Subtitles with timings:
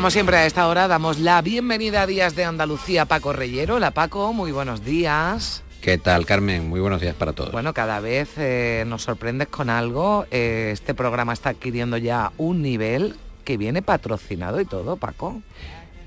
[0.00, 3.78] Como siempre a esta hora damos la bienvenida a Días de Andalucía Paco Reyero.
[3.78, 5.62] La Paco, muy buenos días.
[5.82, 6.66] ¿Qué tal, Carmen?
[6.70, 7.52] Muy buenos días para todos.
[7.52, 10.24] Bueno, cada vez eh, nos sorprendes con algo.
[10.30, 13.14] Eh, este programa está adquiriendo ya un nivel
[13.44, 15.42] que viene patrocinado y todo, Paco.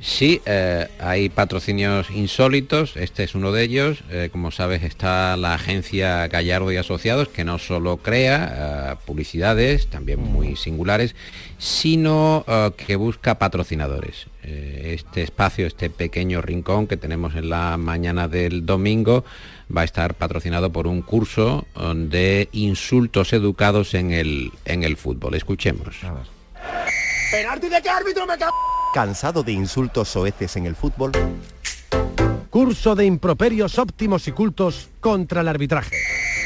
[0.03, 4.03] Sí, eh, hay patrocinios insólitos, este es uno de ellos.
[4.09, 9.87] Eh, como sabes, está la agencia Gallardo y Asociados, que no solo crea eh, publicidades,
[9.87, 11.15] también muy singulares,
[11.57, 12.43] sino
[12.75, 14.25] que busca patrocinadores.
[14.43, 19.23] Este espacio, este pequeño rincón que tenemos en la mañana del domingo,
[19.75, 25.35] va a estar patrocinado por un curso de insultos educados en el, en el fútbol.
[25.35, 25.95] Escuchemos.
[27.33, 28.53] ¿Penalti de qué árbitro me cago?
[28.93, 31.11] ¿Cansado de insultos soeces en el fútbol?
[32.51, 35.95] Curso de improperios óptimos y cultos contra el arbitraje.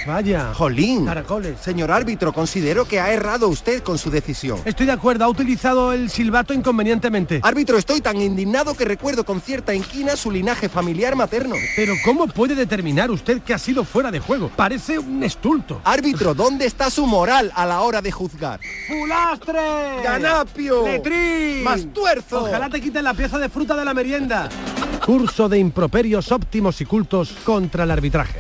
[0.08, 0.54] Vaya.
[0.54, 1.06] Jolín.
[1.06, 1.60] Caracoles.
[1.60, 4.60] Señor árbitro, considero que ha errado usted con su decisión.
[4.64, 7.42] Estoy de acuerdo, ha utilizado el silbato inconvenientemente.
[7.44, 11.56] Árbitro, estoy tan indignado que recuerdo con cierta inquina su linaje familiar materno.
[11.76, 14.50] Pero ¿cómo puede determinar usted que ha sido fuera de juego?
[14.56, 15.82] Parece un estulto.
[15.84, 18.62] Árbitro, ¿dónde está su moral a la hora de juzgar?
[18.88, 20.02] ¡Fulastre!
[20.04, 20.86] ¡Ganapio!
[20.86, 21.64] ¡Letrín!
[21.64, 22.46] ¡Mastuerzo!
[22.46, 24.48] Ojalá te quiten la pieza de fruta de la merienda.
[25.06, 28.40] Curso de improperios óptimos y cultos contra el arbitraje.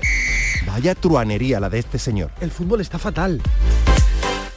[0.68, 2.32] Vaya truanería la de este señor.
[2.42, 3.42] El fútbol está fatal.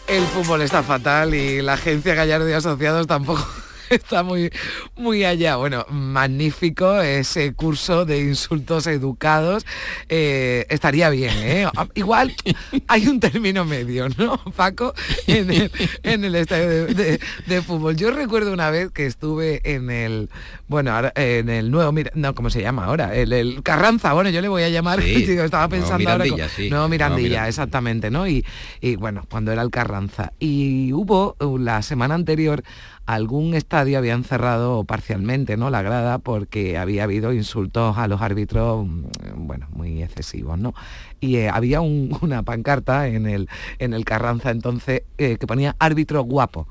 [0.09, 3.47] El fútbol está fatal y la agencia Gallardo y Asociados tampoco
[3.95, 4.51] está muy,
[4.97, 5.57] muy allá.
[5.57, 9.67] Bueno, magnífico ese curso de insultos educados.
[10.09, 11.67] Eh, estaría bien, ¿eh?
[11.95, 12.35] Igual
[12.87, 14.95] hay un término medio, ¿no, Paco?
[15.27, 15.71] En el,
[16.03, 17.97] en el estadio de, de- de fútbol.
[17.97, 20.31] Yo recuerdo una vez que estuve en el,
[20.69, 23.15] bueno, ahora, en el nuevo, mira, no, ¿cómo se llama ahora?
[23.15, 26.25] El, el Carranza, bueno, yo le voy a llamar, Sí, digo, estaba pensando ahora...
[26.25, 26.63] Mirandilla, con- sí.
[26.71, 27.49] Nuevo Nuevo Mirandilla, Mirandilla.
[27.49, 28.27] exactamente, ¿no?
[28.29, 28.45] Y,
[28.81, 30.33] y, bueno, cuando era el Carranza.
[30.39, 32.63] Y hubo uh, la semana anterior
[33.15, 38.87] algún estadio habían cerrado parcialmente no la grada porque había habido insultos a los árbitros
[38.87, 39.03] mm,
[39.47, 40.75] bueno muy excesivos no
[41.21, 45.77] y eh, había un- una pancarta en el en el Carranza entonces eh, que ponía
[45.79, 46.67] árbitro guapo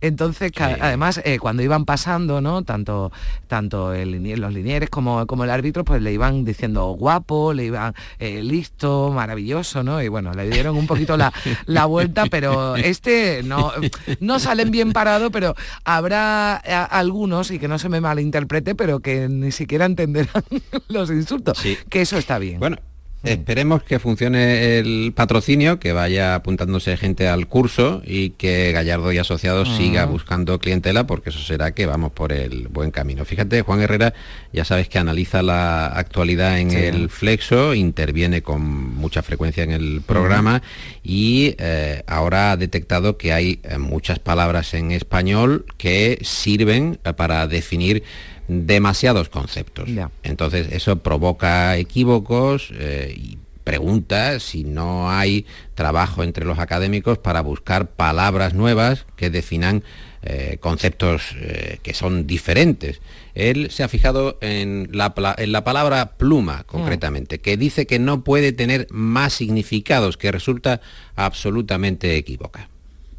[0.00, 2.62] entonces, además, eh, cuando iban pasando, ¿no?
[2.62, 3.10] Tanto,
[3.46, 7.94] tanto el los linieres como, como el árbitro, pues le iban diciendo guapo, le iban
[8.18, 10.02] eh, listo, maravilloso, ¿no?
[10.02, 11.32] Y bueno, le dieron un poquito la,
[11.66, 13.72] la vuelta, pero este no,
[14.20, 15.54] no salen bien parado, pero
[15.84, 20.42] habrá a- algunos, y que no se me malinterprete, pero que ni siquiera entenderán
[20.88, 21.60] los insultos.
[21.88, 22.60] Que eso está bien.
[22.60, 22.76] Bueno,
[23.24, 29.18] esperemos que funcione el patrocinio, que vaya apuntándose gente al curso y que Gallardo y
[29.18, 29.76] Asociados Ah.
[29.76, 33.24] siga buscando clientela, porque eso será que vamos por el buen camino.
[33.24, 34.14] Fíjate, Juan Herrera,
[34.52, 36.76] ya sabes que analiza la actualidad en Sí.
[36.76, 40.62] el Flexo, interviene con mucha frecuencia en el programa
[41.02, 47.12] y eh, ahora ha detectado que hay eh, muchas palabras en español que sirven eh,
[47.12, 48.02] para definir
[48.48, 49.88] demasiados conceptos.
[50.22, 55.44] Entonces eso provoca equívocos eh, y pregunta si no hay
[55.74, 59.84] trabajo entre los académicos para buscar palabras nuevas que definan
[60.22, 63.00] eh, conceptos eh, que son diferentes.
[63.34, 67.98] Él se ha fijado en la, pla- en la palabra pluma, concretamente, que dice que
[67.98, 70.80] no puede tener más significados, que resulta
[71.14, 72.68] absolutamente equívoca.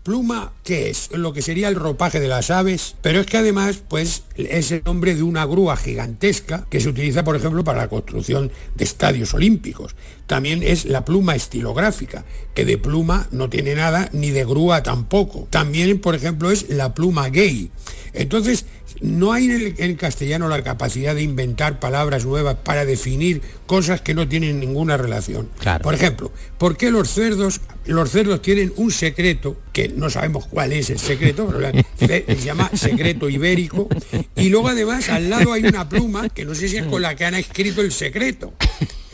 [0.09, 1.11] Pluma, ¿qué es?
[1.11, 4.81] Lo que sería el ropaje de las aves, pero es que además, pues, es el
[4.83, 9.35] nombre de una grúa gigantesca que se utiliza, por ejemplo, para la construcción de estadios
[9.35, 9.95] olímpicos.
[10.25, 12.25] También es la pluma estilográfica,
[12.55, 15.47] que de pluma no tiene nada, ni de grúa tampoco.
[15.51, 17.69] También, por ejemplo, es la pluma gay.
[18.13, 18.65] Entonces,
[19.01, 24.01] no hay en el, en castellano la capacidad de inventar palabras nuevas para definir cosas
[24.01, 25.49] que no tienen ninguna relación.
[25.83, 30.73] Por ejemplo, ¿por qué los cerdos, los cerdos tienen un secreto, que no sabemos cuál
[30.73, 33.87] es el secreto, pero la- se se llama secreto ibérico,
[34.35, 37.15] y luego además al lado hay una pluma, que no sé si es con la
[37.15, 38.53] que han escrito el secreto.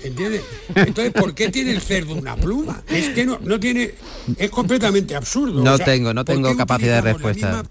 [0.04, 0.42] ¿Entiendes?
[0.76, 2.84] Entonces, ¿por qué tiene el cerdo una pluma?
[2.90, 3.92] Es que no, no tiene.
[4.38, 5.64] Es completamente absurdo.
[5.64, 7.64] No O sea, tengo, no ¿por tengo capacidad de respuesta.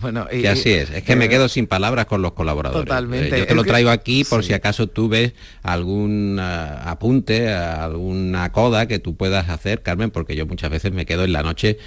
[0.00, 2.86] Bueno, y, así es, es que me quedo sin palabras con los colaboradores.
[2.86, 3.38] Totalmente.
[3.38, 5.32] yo te lo traigo aquí por si acaso tú ves
[5.62, 11.24] algún apunte, alguna coda que tú puedas hacer, Carmen, porque yo muchas veces me quedo
[11.24, 11.78] en la noche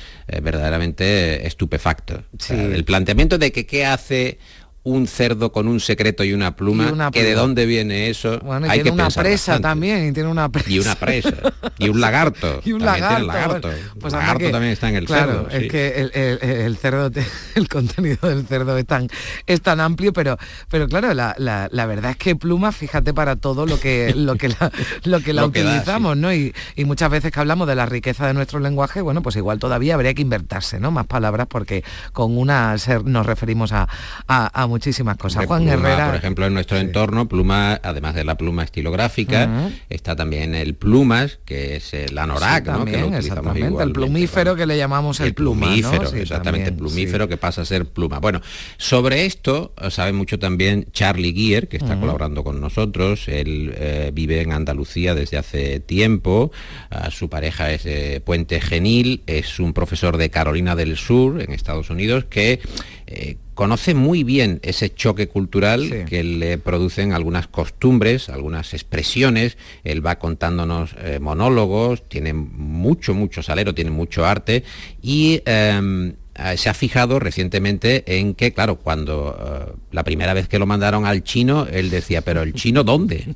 [0.41, 2.23] verdaderamente estupefacto.
[2.49, 4.37] el planteamiento de que qué hace
[4.83, 8.81] un cerdo con un secreto y una pluma, que de dónde viene eso bueno, hay
[8.81, 10.69] tiene una presa también y tiene una presa.
[10.69, 13.69] Y una presa y un lagarto y un lagarto,
[13.99, 17.09] pues lagarto también está en el claro, cerdo es que el, cerdo
[17.55, 19.07] el contenido del cerdo es tan
[19.47, 20.37] es tan amplio pero
[20.69, 24.49] pero claro la, la, verdad es que pluma fíjate para todo lo que lo que
[24.49, 24.69] la,
[25.05, 28.33] lo que la utilizamos no y, y, muchas veces que hablamos de la riqueza de
[28.33, 32.75] nuestro lenguaje bueno pues igual todavía habría que invertirse no más palabras porque con una
[33.05, 33.87] nos referimos a,
[34.27, 35.45] a muchísimas cosas.
[35.45, 36.07] Juan Herrera.
[36.07, 41.39] Por ejemplo, en nuestro entorno, pluma, además de la pluma estilográfica, está también el plumas,
[41.45, 42.85] que es el anorak, ¿no?
[42.85, 47.85] que el plumífero que le llamamos el, plumífero, exactamente, el plumífero que pasa a ser
[47.85, 48.19] pluma.
[48.19, 48.41] Bueno,
[48.77, 53.27] sobre esto sabe mucho también Charlie Gier, que está colaborando con nosotros.
[53.27, 56.51] Él eh, vive en Andalucía desde hace tiempo.
[56.89, 61.89] Ah, su pareja es Puente Genil, es un profesor de Carolina del Sur, en Estados
[61.89, 62.59] Unidos, que
[63.05, 69.57] eh, conoce muy bien ese choque cultural que le producen algunas costumbres, algunas expresiones.
[69.83, 74.63] Él va contándonos eh, monólogos, tiene mucho, mucho salero, tiene mucho arte
[75.01, 80.57] y em, eh, se ha fijado recientemente en que, claro, cuando la primera vez que
[80.57, 83.35] lo mandaron al chino, él decía, pero el chino dónde?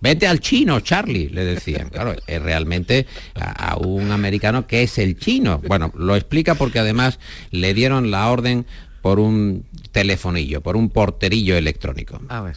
[0.00, 1.90] Vete al chino, Charlie, le decían.
[1.90, 5.62] Claro, es realmente a, a, un americano que es el chino.
[5.66, 7.20] Bueno, lo explica porque además
[7.52, 8.66] le dieron la orden
[9.04, 12.18] por un telefonillo, por un porterillo electrónico.
[12.26, 12.56] A ver.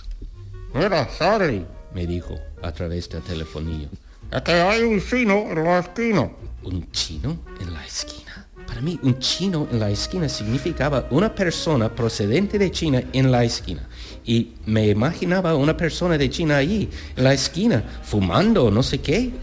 [0.74, 3.90] Mira, Charlie, me dijo a través del telefonillo.
[4.32, 6.32] Es que hay un chino en la esquina.
[6.64, 8.48] ¿Un chino en la esquina?
[8.66, 13.44] Para mí, un chino en la esquina significaba una persona procedente de China en la
[13.44, 13.86] esquina.
[14.26, 19.34] Y me imaginaba una persona de China allí, en la esquina, fumando, no sé qué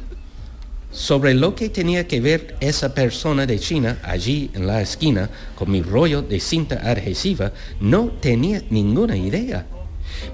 [0.95, 5.71] sobre lo que tenía que ver esa persona de China allí en la esquina con
[5.71, 9.67] mi rollo de cinta adhesiva, no tenía ninguna idea.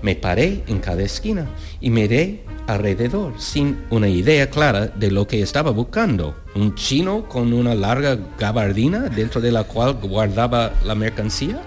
[0.02, 1.48] Me paré en cada esquina
[1.80, 6.36] y miré alrededor sin una idea clara de lo que estaba buscando.
[6.54, 11.62] Un chino con una larga gabardina dentro de la cual guardaba la mercancía.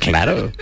[0.00, 0.52] Claro.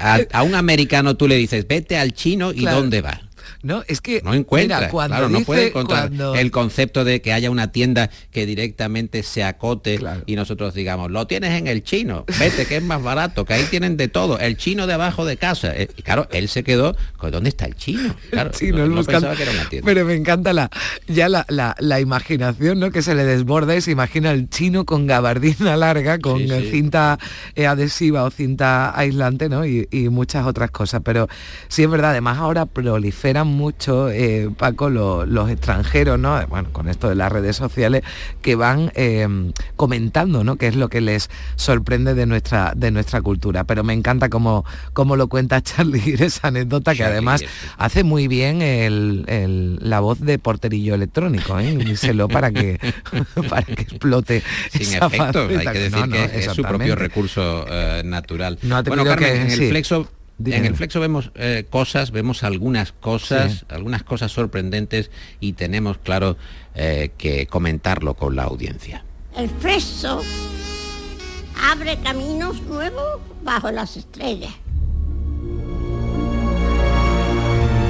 [0.00, 3.25] A, un americano tú le dices, vete al chino y ¿dónde va?
[3.66, 7.72] No, es que no encuentra, claro, no puede encontrar el concepto de que haya una
[7.72, 12.76] tienda que directamente se acote y nosotros digamos, lo tienes en el chino, vete que
[12.76, 15.72] es más barato, que ahí tienen de todo, el chino de abajo de casa.
[15.74, 18.14] Eh, y claro, él se quedó, ¿dónde está el chino?
[18.30, 19.84] Claro, no, pensaba que era una tienda.
[19.84, 20.70] Pero me encanta la
[21.08, 22.92] ya la, la, imaginación, ¿no?
[22.92, 26.40] Que se le desborda y se imagina el chino con gabardina larga, con
[26.70, 27.18] cinta
[27.56, 29.66] eh, adhesiva o cinta aislante, ¿no?
[29.66, 31.02] Y, y muchas otras cosas.
[31.04, 31.28] Pero
[31.68, 36.46] sí es verdad, además ahora proliferan mucho, eh, Paco, los extranjeros, ¿no?
[36.46, 38.02] Bueno, con esto de las redes sociales,
[38.42, 39.26] que van eh,
[39.74, 40.56] comentando, ¿no?
[40.56, 43.64] Qué es lo que les sorprende de nuestra, de nuestra cultura.
[43.64, 47.42] Pero me encanta cómo, cómo lo cuenta Charlie esa anécdota, que además
[47.78, 48.60] hace muy bien
[49.80, 51.76] la voz de porterillo electrónico, ¿eh?
[51.76, 52.78] Díselo para que,
[53.48, 54.42] para que explote.
[54.70, 58.58] Sin efecto, hay que decir que es su propio recurso eh, natural.
[58.62, 60.08] bueno, Carmen, en el flexo
[60.44, 65.10] en el flexo vemos eh, cosas, vemos algunas cosas, algunas cosas sorprendentes
[65.40, 66.36] y tenemos, claro,
[66.74, 69.04] eh, que comentarlo con la audiencia.
[69.36, 70.22] El flexo
[71.62, 74.52] abre caminos nuevos bajo las estrellas.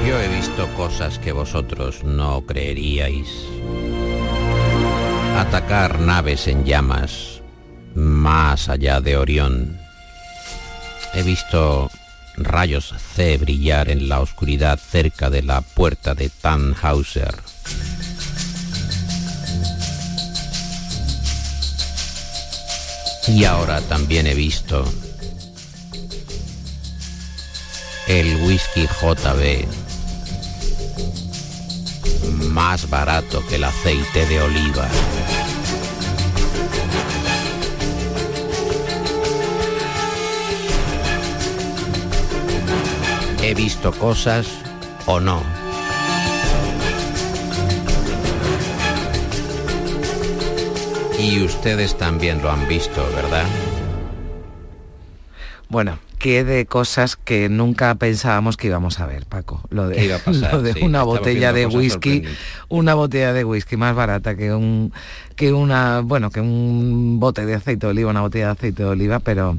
[0.07, 3.27] Yo he visto cosas que vosotros no creeríais.
[5.35, 7.41] Atacar naves en llamas
[7.93, 9.77] más allá de Orión.
[11.13, 11.89] He visto
[12.37, 17.35] rayos C brillar en la oscuridad cerca de la puerta de Tannhauser.
[23.27, 24.85] Y ahora también he visto
[28.07, 29.67] el whisky JB
[32.53, 34.87] más barato que el aceite de oliva.
[43.47, 44.45] He visto cosas
[45.05, 45.41] o no.
[51.17, 53.45] Y ustedes también lo han visto, ¿verdad?
[55.69, 59.61] Bueno, que de cosas que nunca pensábamos que íbamos a ver, Paco.
[59.69, 60.53] Lo de, ¿Qué iba a pasar?
[60.53, 62.23] lo de Sí, una botella de whisky,
[62.67, 64.91] una botella de whisky más barata que un
[65.37, 68.89] que una, bueno, que un bote de aceite de oliva, una botella de aceite de
[68.89, 69.57] oliva, pero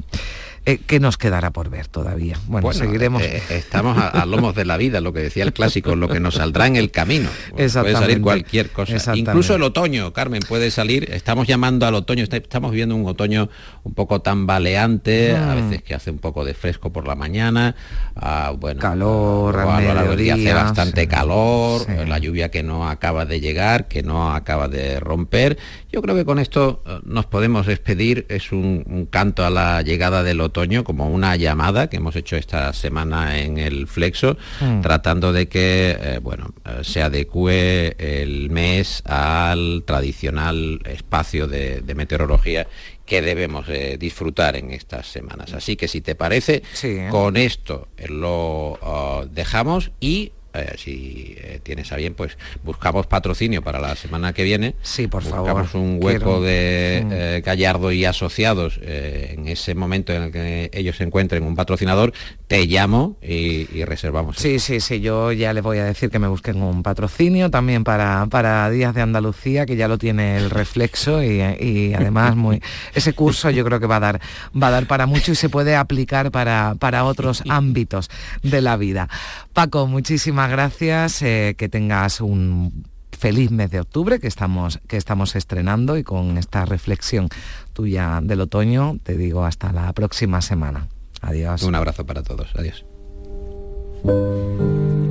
[0.71, 2.37] eh, que nos quedará por ver todavía.
[2.47, 3.21] Bueno, Bueno, seguiremos.
[3.21, 6.19] eh, estamos a, a lomos de la vida, lo que decía el clásico, lo que
[6.19, 7.29] nos saldrá en el camino.
[7.51, 9.15] Puede salir cualquier cosa.
[9.15, 11.09] Incluso el otoño, Carmen, puede salir.
[11.11, 13.49] Estamos llamando al otoño, está- estamos viviendo un otoño
[13.83, 15.69] un poco tambaleante, a Mm.
[15.69, 17.75] veces que hace un poco de fresco por la mañana,
[18.15, 21.07] ah, bueno, Calor a lo día hace bastante sí.
[21.07, 21.91] calor, Sí.
[22.07, 25.57] la lluvia que no acaba de llegar, que no acaba de romper.
[25.91, 28.25] Yo creo que con esto eh, nos podemos despedir.
[28.29, 32.35] Es un, un canto a la llegada del otoño, como una llamada que hemos hecho
[32.35, 34.81] esta semana en el Flexo, Mm.
[34.81, 41.95] tratando de que eh, bueno, eh, se adecue el mes al tradicional espacio de, de
[41.95, 42.67] meteorología
[43.05, 45.53] que debemos eh, disfrutar en estas semanas.
[45.53, 47.07] Así que si te parece, Sí, ¿eh?
[47.09, 53.61] con esto lo ah, dejamos y eh, si eh, tienes a bien, pues buscamos patrocinio
[53.61, 54.75] para la semana que viene.
[54.81, 55.85] Sí, por buscamos favor.
[55.87, 57.11] un hueco Quiero- de Mm.
[57.13, 62.13] eh, Gallardo y asociados en ese momento en el que ellos se encuentren un patrocinador,
[62.47, 64.37] te llamo y, y reservamos.
[64.37, 67.83] Sí, sí, sí, yo ya les voy a decir que me busquen un patrocinio también
[67.83, 72.61] para, para Días de Andalucía, que ya lo tiene el reflexo y, y además muy
[72.95, 74.21] ese curso yo creo que va a dar,
[74.61, 78.09] va a dar para mucho y se puede aplicar para, para otros ámbitos
[78.43, 79.09] de la vida.
[79.53, 85.35] Paco, muchísimas gracias, eh, que tengas un feliz mes de octubre que estamos, que estamos
[85.35, 87.27] estrenando y con esta reflexión
[87.73, 90.87] tuya del otoño te digo hasta la próxima semana.
[91.21, 91.63] Adiós.
[91.63, 92.49] Un abrazo para todos.
[92.55, 92.85] Adiós.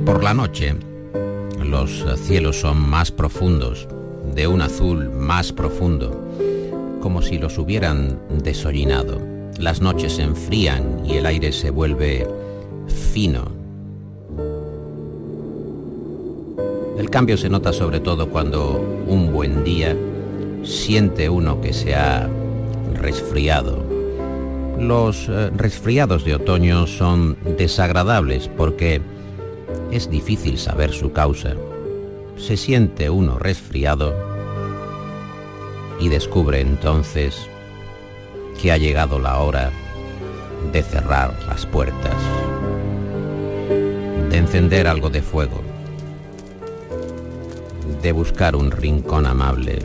[0.05, 0.75] Por la noche,
[1.63, 3.87] los cielos son más profundos,
[4.33, 6.27] de un azul más profundo,
[7.01, 9.21] como si los hubieran desollinado.
[9.59, 12.27] Las noches se enfrían y el aire se vuelve
[13.13, 13.58] fino.
[16.99, 18.77] El cambio se nota sobre todo cuando
[19.07, 19.95] un buen día
[20.63, 22.29] siente uno que se ha
[22.93, 23.81] resfriado.
[24.77, 29.01] Los eh, resfriados de otoño son desagradables porque
[29.91, 31.55] es difícil saber su causa.
[32.35, 34.13] Se siente uno resfriado
[36.01, 37.37] y descubre entonces
[38.61, 39.71] que ha llegado la hora
[40.73, 42.17] de cerrar las puertas,
[44.29, 45.68] de encender algo de fuego,
[48.01, 49.79] de buscar un rincón amable,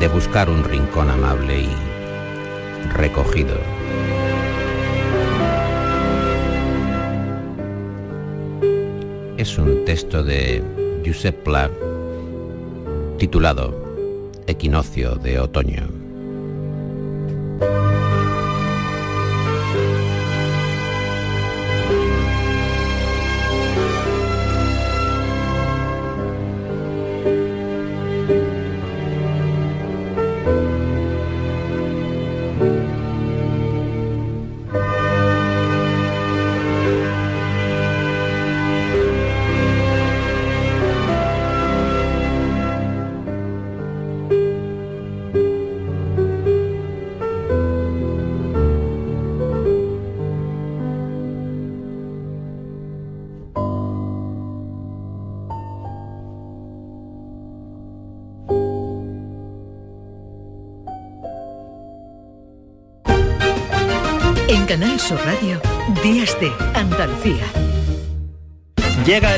[0.00, 3.56] de buscar un rincón amable y recogido.
[9.36, 10.62] Es un texto de
[11.04, 11.70] Josep Pla
[13.18, 13.74] titulado
[14.46, 16.05] Equinoccio de Otoño.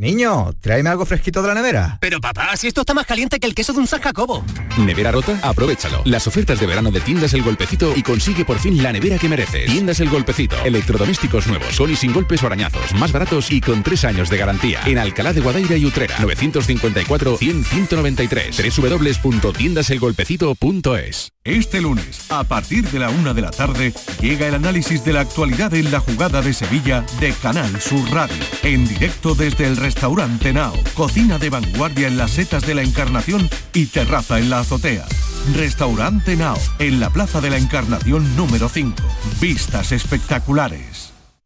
[0.00, 1.98] Niño, tráeme algo fresquito de la nevera.
[2.00, 4.44] Pero papá, si esto está más caliente que el queso de un San Jacobo.
[4.78, 5.36] ¿Nevera rota?
[5.42, 6.02] Aprovechalo.
[6.04, 9.28] Las ofertas de verano de Tiendas El Golpecito y consigue por fin la nevera que
[9.28, 9.66] mereces.
[9.66, 10.54] Tiendas El Golpecito.
[10.64, 14.38] Electrodomésticos nuevos, con y sin golpes o arañazos, más baratos y con tres años de
[14.38, 14.82] garantía.
[14.86, 16.16] En Alcalá de Guadaira y Utrera.
[16.18, 18.80] 954-100-193.
[18.80, 25.14] www.tiendaselgolpecito.es Este lunes, a partir de la una de la tarde, llega el análisis de
[25.14, 28.36] la actualidad en la jugada de Sevilla de Canal Sur Radio.
[28.62, 33.48] En directo desde el restaurante Nao, cocina de vanguardia en las setas de la Encarnación
[33.72, 35.06] y terraza en la azotea.
[35.54, 38.94] Restaurante Nao, en la Plaza de la Encarnación número 5.
[39.40, 40.97] Vistas espectaculares.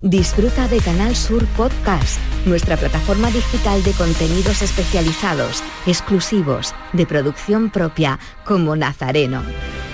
[0.02, 8.18] Disfruta de Canal Sur Podcast, nuestra plataforma digital de contenidos especializados, exclusivos, de producción propia,
[8.44, 9.44] como Nazareno.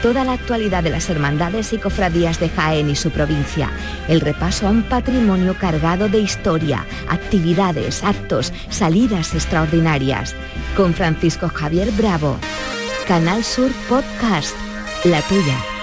[0.00, 3.70] Toda la actualidad de las hermandades y cofradías de Jaén y su provincia.
[4.08, 10.34] El repaso a un patrimonio cargado de historia, actividades, actos, salidas extraordinarias.
[10.74, 12.38] Con Francisco Javier Bravo.
[13.06, 14.56] Canal Sur Podcast,
[15.04, 15.77] la tuya.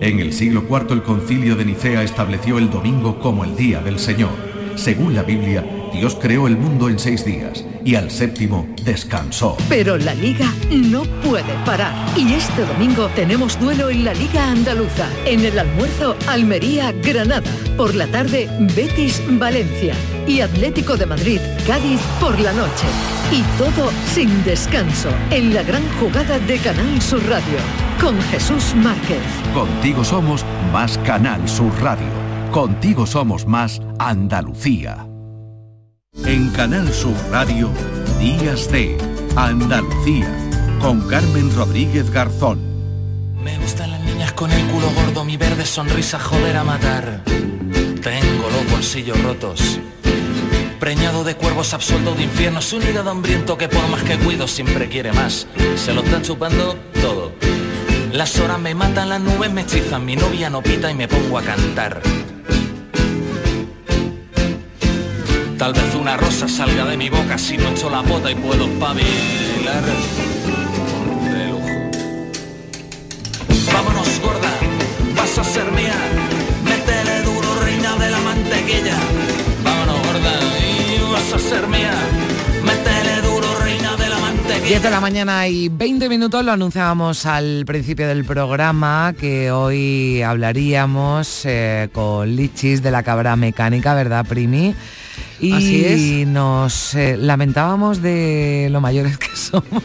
[0.00, 3.98] En el siglo IV el concilio de Nicea estableció el domingo como el día del
[3.98, 4.30] Señor.
[4.76, 9.56] Según la Biblia, Dios creó el mundo en seis días y al séptimo descansó.
[9.68, 11.94] Pero la liga no puede parar.
[12.16, 15.08] Y este domingo tenemos duelo en la Liga Andaluza.
[15.24, 17.50] En el almuerzo, Almería-Granada.
[17.76, 19.94] Por la tarde, Betis-Valencia.
[20.26, 22.86] Y Atlético de Madrid-Cádiz por la noche.
[23.32, 27.58] Y todo sin descanso en la gran jugada de Canal Sur Radio.
[28.00, 29.22] Con Jesús Márquez.
[29.54, 32.06] Contigo somos más Canal Sur Radio.
[32.52, 35.07] Contigo somos más Andalucía.
[36.24, 37.70] En Canal Sur Radio,
[38.18, 38.98] Días de
[39.36, 40.28] Andalucía,
[40.80, 42.60] con Carmen Rodríguez Garzón.
[43.42, 47.22] Me gustan las niñas con el culo gordo, mi verde sonrisa joder a matar.
[47.24, 49.80] Tengo los bolsillos rotos.
[50.78, 54.88] Preñado de cuervos absuelto de infiernos, un hígado hambriento que por más que cuido siempre
[54.88, 55.46] quiere más.
[55.76, 57.32] Se lo están chupando todo.
[58.12, 61.38] Las horas me matan, las nubes me hechizan, mi novia no pita y me pongo
[61.38, 62.00] a cantar.
[65.58, 68.64] Tal vez una rosa salga de mi boca si no echo la pota y puedo
[68.64, 69.82] espabilar.
[71.32, 71.90] De lujo.
[73.72, 74.50] Vámonos gorda,
[75.16, 75.96] vas a ser mía.
[76.62, 78.96] Métele duro, reina de la mantequilla.
[79.64, 81.94] Vámonos gorda y vas a ser mía.
[82.62, 84.68] Métele duro, reina de la mantequilla.
[84.68, 90.22] 10 de la mañana y 20 minutos lo anunciábamos al principio del programa que hoy
[90.22, 94.76] hablaríamos eh, con Lichis de la cabra mecánica, ¿verdad, Primi?
[95.40, 96.26] Y Así es.
[96.26, 99.82] nos eh, lamentábamos de lo mayores que somos,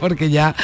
[0.00, 0.54] porque ya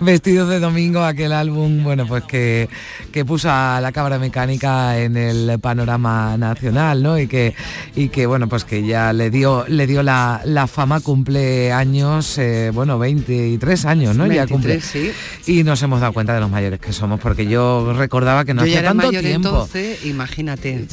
[0.00, 2.68] vestidos de domingo aquel álbum, bueno, pues que,
[3.12, 7.18] que puso a la cabra mecánica en el panorama nacional, ¿no?
[7.18, 7.54] Y que,
[7.94, 12.38] y que bueno, pues que ya le dio, le dio la, la fama, cumple años,
[12.38, 14.26] eh, bueno, 23 años, ¿no?
[14.26, 14.80] ya 23, cumple.
[14.80, 15.12] sí.
[15.46, 18.62] Y nos hemos dado cuenta de los mayores que somos, porque yo recordaba que no
[18.62, 19.48] Yo ya hacía era tanto mayor tiempo.
[19.48, 20.86] entonces, imagínate.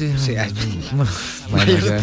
[1.50, 1.98] Bueno, yo-.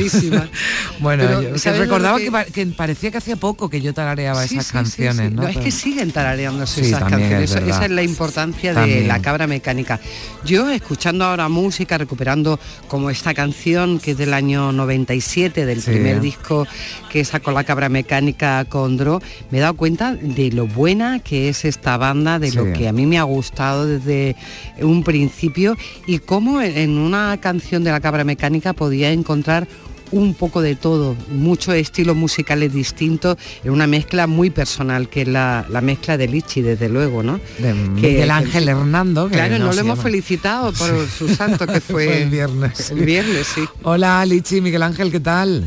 [1.00, 2.32] Bueno, Pero, yo que ¿sabes recordaba que...
[2.32, 5.36] pa- que parecía que hacía poco que yo tarareaba Sí, esas sí, canciones, sí.
[5.36, 5.48] ¿no?
[5.48, 7.52] es que siguen tarareándose esas canciones.
[7.52, 10.00] es esa es la importancia de la cabra mecánica.
[10.46, 16.20] Yo escuchando ahora música, recuperando como esta canción que es del año 97, del primer
[16.22, 16.68] disco
[17.12, 21.50] que sacó la cabra mecánica con Dro, me he dado cuenta de lo buena que
[21.50, 24.36] es esta banda, de lo que a mí me ha gustado desde
[24.80, 29.68] un principio y cómo en una canción de la cabra mecánica podía encontrar
[30.12, 35.28] un poco de todo, muchos estilos musicales distintos, en una mezcla muy personal, que es
[35.28, 37.40] la, la mezcla de Lichi, desde luego, ¿no?
[37.58, 39.28] de Que- Miguel Ángel Hernando.
[39.28, 40.04] que Claro, no lo hemos llama.
[40.04, 42.92] felicitado por su santo, que fue, Fue el viernes.
[42.92, 43.62] El viernes, sí.
[43.84, 45.64] Hola, Lichi, Miguel Ángel, ¿qué tal?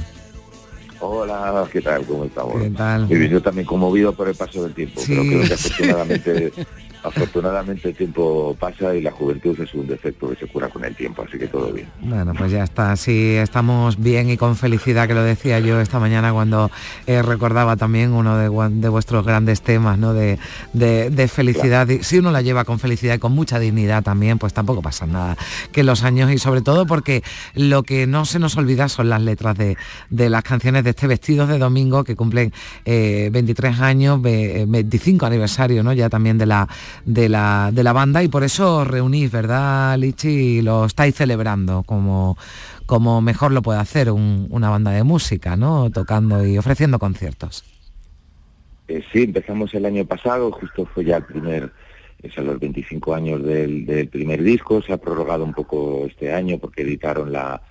[1.02, 2.04] Hola, ¿qué tal?
[2.04, 2.60] ¿Cómo estamos?
[2.62, 3.06] ¿Qué tal?
[3.06, 5.06] Bien, yo también conmovido por el paso del tiempo, Sí.
[5.08, 6.52] pero creo que afortunadamente,
[7.02, 10.94] afortunadamente el tiempo pasa y la juventud es un defecto que se cura con el
[10.94, 11.88] tiempo, así que todo bien.
[12.00, 15.98] Bueno, pues ya está, sí, estamos bien y con felicidad, que lo decía yo esta
[15.98, 16.70] mañana cuando
[17.06, 18.48] eh, recordaba también uno de,
[18.88, 20.12] vuestros grandes temas, ¿no?
[20.14, 20.38] De,
[20.72, 21.88] de- felicidad.
[21.88, 25.06] Y Si uno la lleva con felicidad y con mucha dignidad también, pues tampoco pasa
[25.06, 25.36] nada.
[25.70, 27.22] Que los años, y sobre todo porque
[27.54, 29.76] lo que no se nos olvida son las letras de,
[30.10, 32.52] de las canciones de este Vestidos de Domingo, que cumplen
[32.84, 35.92] eh, 23 años, ve- 25 aniversario, ¿no?
[35.92, 36.68] Ya también de la,
[37.04, 40.28] de la, de la banda, y por eso os reunís, ¿verdad, Lichi?
[40.28, 42.36] Y lo estáis celebrando como,
[42.86, 45.90] como mejor lo puede hacer un- una banda de música, ¿no?
[45.90, 47.64] Tocando y ofreciendo conciertos.
[48.88, 51.72] Eh, sí, empezamos el año pasado, justo fue ya el primer,
[52.22, 56.32] es a los 25 años del, del primer disco, se ha prorrogado un poco este
[56.32, 57.62] año porque editaron la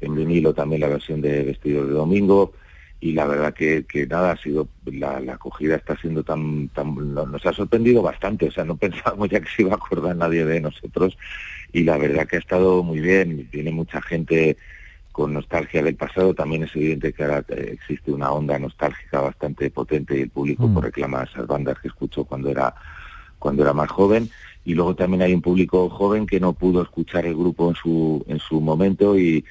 [0.00, 2.52] en vinilo también la versión de Vestidos de Domingo
[3.00, 7.14] y la verdad que, que nada, ha sido, la, la acogida está siendo tan, tan,
[7.14, 10.16] no- nos ha sorprendido bastante, o sea, no pensábamos ya que se iba a acordar
[10.16, 11.16] nadie de nosotros
[11.72, 14.58] y la verdad que ha estado muy bien, tiene mucha gente
[15.12, 19.70] con nostalgia del pasado, también es evidente que ahora eh, existe una onda nostálgica bastante
[19.70, 22.74] potente y el público pues, reclama esas bandas que escuchó cuando era
[23.38, 24.30] cuando era más joven
[24.64, 28.24] y luego también hay un público joven que no pudo escuchar el grupo en su
[28.28, 29.44] en su momento y,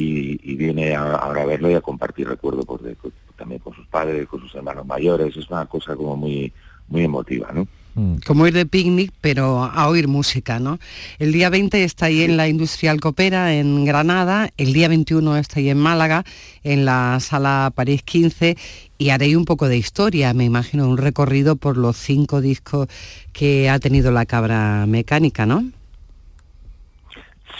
[0.00, 3.60] y, y viene a- ahora a verlo y a compartir recuerdos pues, de- con- también
[3.60, 6.52] con sus padres, con sus hermanos mayores, es una cosa como muy
[6.88, 7.68] muy emotiva, ¿no?
[7.94, 8.16] Mm.
[8.26, 10.78] Como ir de picnic, pero a oír música, ¿no?
[11.20, 15.60] El día 20 está ahí en la Industrial Copera, en Granada, el día 21 está
[15.60, 16.24] ahí en Málaga,
[16.64, 18.56] en la Sala París 15,
[18.98, 22.88] y haréis un poco de historia, me imagino, un recorrido por los cinco discos
[23.32, 25.64] que ha tenido la cabra mecánica, ¿no?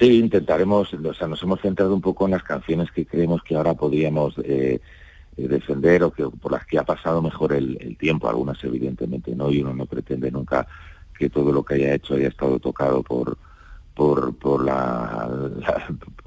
[0.01, 3.55] Sí, intentaremos, o sea, nos hemos centrado un poco en las canciones que creemos que
[3.55, 4.81] ahora podríamos eh,
[5.37, 9.61] defender o que por las que ha pasado mejor el, tiempo, algunas evidentemente no, y
[9.61, 10.67] uno no pretende nunca
[11.19, 13.37] que todo lo que haya hecho haya estado tocado por
[13.95, 15.29] por, por la,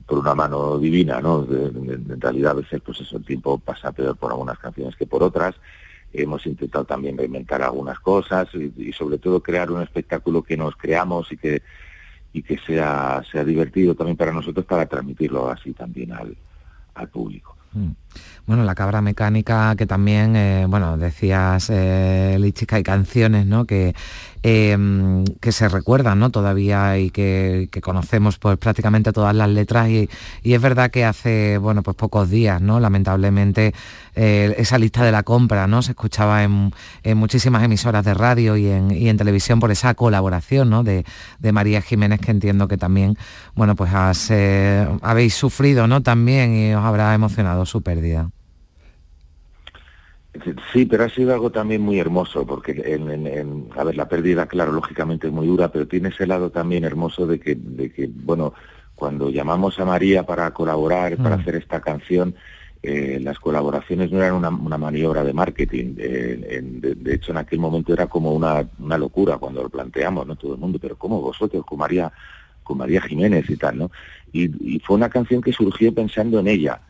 [0.05, 1.43] por una mano divina, ¿no?
[1.49, 5.23] en realidad a veces pues eso el tiempo pasa peor por algunas canciones que por
[5.23, 5.55] otras.
[6.15, 11.31] Hemos intentado también reinventar algunas cosas y sobre todo crear un espectáculo que nos creamos
[11.31, 11.63] y que
[12.33, 16.35] y que sea, sea divertido también para nosotros para transmitirlo así también al,
[16.95, 17.55] al público.
[17.73, 17.91] Mm.
[18.45, 23.63] Bueno, la cabra mecánica que también, eh, bueno, decías, eh, Lichica, hay canciones, ¿no?
[23.63, 23.95] Que,
[24.43, 26.29] em, que se recuerdan, ¿no?
[26.29, 30.09] Todavía y que, conocemos pues prácticamente todas las letras y,
[30.43, 32.81] es verdad que hace, bueno, pues pocos días, ¿no?
[32.81, 33.73] Lamentablemente
[34.15, 35.81] eh, esa lista de la compra, ¿no?
[35.81, 36.73] Se escuchaba en,
[37.15, 40.83] muchísimas emisoras de radio y en, televisión por esa colaboración, ¿no?
[40.83, 41.05] De,
[41.53, 43.17] María Jiménez que entiendo que también,
[43.55, 43.91] bueno, pues
[45.01, 46.01] habéis sufrido, ¿no?
[46.03, 48.02] También y os habrá emocionado su pérdida.
[50.71, 54.71] Sí, pero ha sido algo también muy hermoso, porque en, a ver, la pérdida, claro,
[54.71, 58.53] lógicamente es muy dura, pero tiene ese lado también hermoso de que, de que bueno,
[58.95, 61.39] cuando llamamos a María para colaborar, para mm.
[61.39, 62.33] hacer esta canción,
[62.81, 65.95] eh, las colaboraciones no eran una, maniobra de marketing.
[65.99, 70.35] Eh, de, hecho, en aquel momento era como una, una, locura cuando lo planteamos, ¿no?
[70.35, 72.11] Todo el mundo, pero ¿cómo vosotros con María,
[72.63, 73.91] con María Jiménez y tal, ¿no?
[74.35, 76.81] y fue una canción que surgió pensando en ella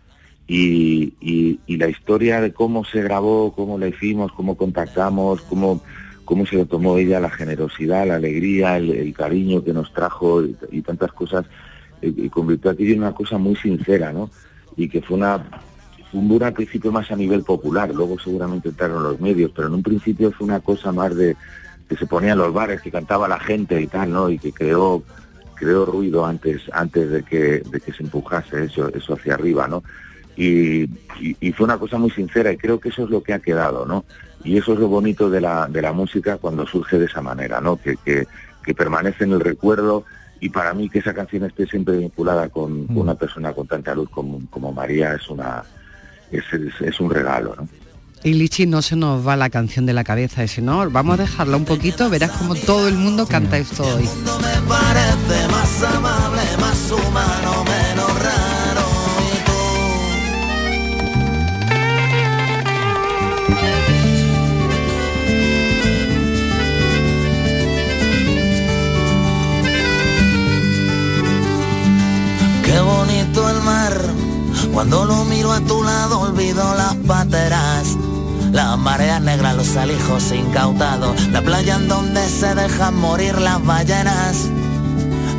[0.47, 5.82] y, la historia de cómo se grabó, cómo la hicimos, cómo contactamos, cómo,
[6.23, 10.82] cómo se lo tomó ella, la generosidad, la alegría, el, cariño que nos trajo y,
[10.82, 11.45] tantas cosas,
[12.01, 14.29] eh, y convirtió aquello en una cosa muy sincera, ¿no?
[14.77, 15.43] Y que fue una
[16.13, 19.82] un al principio más a nivel popular, luego seguramente entraron los medios, pero en un
[19.82, 21.36] principio fue una cosa más de
[21.89, 24.29] que se ponía en los bares, que cantaba la gente y tal, ¿no?
[24.29, 25.03] Y que creó
[25.56, 29.84] creó ruido antes antes de que, de que se empujase eso eso hacia arriba, ¿no?
[30.35, 30.87] Y,
[31.53, 34.05] fue una cosa muy sincera y creo que eso es lo que ha quedado, ¿no?
[34.43, 37.61] Y eso es lo bonito de la, de la música cuando surge de esa manera,
[37.61, 37.77] ¿no?
[37.77, 38.25] Que, que,
[38.75, 40.05] permanece en el recuerdo
[40.39, 42.97] y para mí que esa canción esté siempre vinculada con, mm.
[42.97, 45.63] una persona con tanta luz como, como María es una
[46.31, 46.43] es,
[46.79, 47.67] es, un regalo, ¿no?
[48.23, 51.23] Y Lichi, no se nos va la canción de la cabeza, ese no, vamos a
[51.23, 54.07] dejarla un poquito, verás como todo el mundo canta esto hoy.
[55.51, 57.65] más amable, más humano,
[74.73, 77.95] Cuando lo miro a tu lado olvido las pateras.
[78.51, 84.49] Las mareas negras, los alijos incautados, la playa en donde se dejan morir las ballenas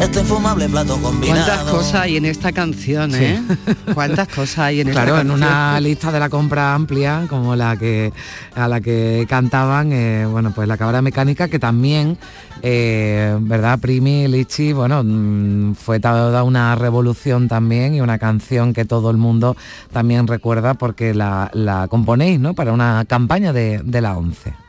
[0.01, 1.45] este infumable plato combinado.
[1.45, 3.43] ¿Cuántas cosas hay en esta canción, eh?
[3.95, 5.25] ¿Cuántas cosas hay en esta canción?
[5.25, 8.13] Claro, en una lista de la compra amplia, como la que
[8.55, 12.19] a la que cantaban, eh, bueno, pues la cabra mecánica, que también,
[12.63, 13.79] eh, ¿verdad?
[13.79, 19.17] Primi, Lichi, bueno, mm, fue toda una revolución también y una canción que todo el
[19.17, 19.57] mundo
[19.93, 21.51] también recuerda porque la,
[21.89, 22.55] componéis, ¿no?
[22.55, 24.64] Para una campaña de, de la ONCE.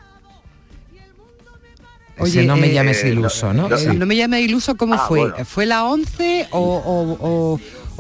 [2.18, 3.68] Oye, no me llames eh, iluso, ¿no?
[3.68, 5.46] No, me llames iluso, ¿cómo ah, fue?
[5.46, 7.60] ¿Fue la 11 o,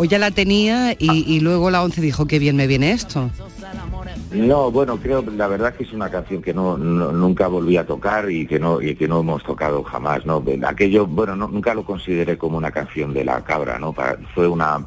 [0.10, 3.30] ya la tenía y, luego la 11 dijo que bien me viene esto?
[4.32, 8.30] No, bueno, creo, la verdad que es una canción que no, nunca volví a tocar
[8.30, 10.44] y que no y que no hemos tocado jamás, ¿no?
[10.66, 13.96] Aquello, bueno, nunca lo consideré como una canción de la cabra, ¿no?
[14.34, 14.86] fue una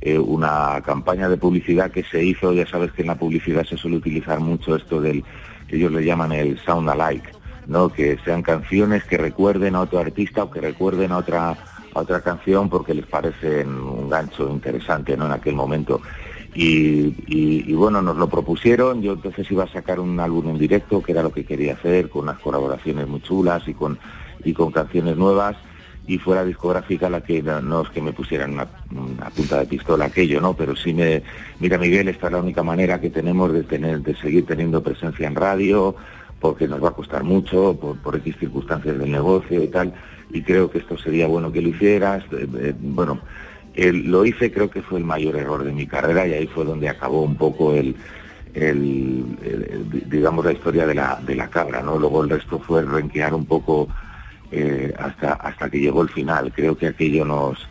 [0.00, 3.76] eh, una campaña de publicidad que se hizo, ya sabes que en la publicidad se
[3.76, 5.24] suele utilizar mucho esto del
[5.68, 7.30] ellos le llaman el sound alike
[7.66, 7.90] ¿no?
[7.90, 11.56] que sean canciones que recuerden a otro artista o que recuerden a otra,
[11.94, 15.26] otra canción porque les parece un gancho interesante ¿no?
[15.26, 16.00] en aquel momento.
[16.54, 21.12] Y, bueno, nos lo propusieron, yo entonces iba a sacar un álbum en directo, que
[21.12, 23.98] era lo que quería hacer, con unas colaboraciones muy chulas y con,
[24.44, 25.56] y con canciones nuevas,
[26.06, 28.66] y fue la discográfica la que no es que me pusieran una,
[29.34, 30.54] punta de pistola aquello, ¿no?
[30.54, 31.22] Pero sí me,
[31.58, 35.26] mira Miguel, esta es la única manera que tenemos de tener, de seguir teniendo presencia
[35.26, 35.94] en radio,
[36.42, 39.94] porque nos va a costar mucho, por, X circunstancias del negocio y tal,
[40.30, 42.24] y creo que esto sería bueno que lo hicieras.
[42.32, 43.20] Eh, eh, bueno,
[43.76, 46.88] lo hice, creo que fue el mayor error de mi carrera y ahí fue donde
[46.88, 47.94] acabó un poco el,
[48.54, 49.24] el,
[50.10, 51.96] digamos la historia de la, de la cabra, ¿no?
[51.96, 53.88] Luego el resto fue renquear un poco
[54.50, 56.52] eh, hasta, hasta que llegó el final.
[56.52, 57.68] Creo que aquello nos,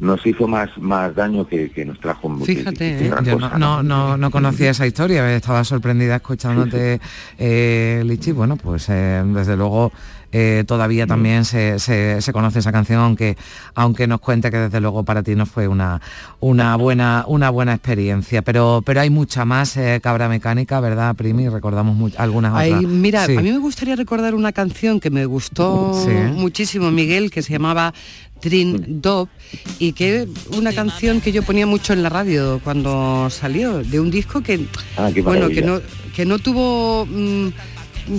[0.00, 2.46] nos hizo más, más daño que, que nos trajo mucho.
[2.46, 3.10] Fíjate, ¿eh?
[3.24, 7.00] yo no, no, no, conocía esa historia, estaba sorprendida escuchándote,
[7.38, 8.32] eh, Lichi.
[8.32, 9.92] Bueno, pues eh, desde luego
[10.30, 11.08] eh, todavía mm.
[11.08, 13.36] también se, se, conoce esa canción, aunque,
[13.74, 16.02] aunque nos cuente que desde luego para ti no fue una,
[16.40, 18.42] una, buena, una buena experiencia.
[18.42, 21.48] Pero, pero hay mucha más eh, cabra mecánica, ¿verdad, Primi?
[21.48, 22.82] Recordamos algunas otras.
[22.82, 25.94] Mira, a mí me gustaría recordar una canción que me gustó
[26.34, 27.94] muchísimo, Miguel, que se llamaba
[28.40, 29.28] Trin Dop
[29.78, 34.10] y que una canción que yo ponía mucho en la radio cuando salió de un
[34.10, 35.80] disco que ah, bueno que no
[36.14, 37.48] que no tuvo mm,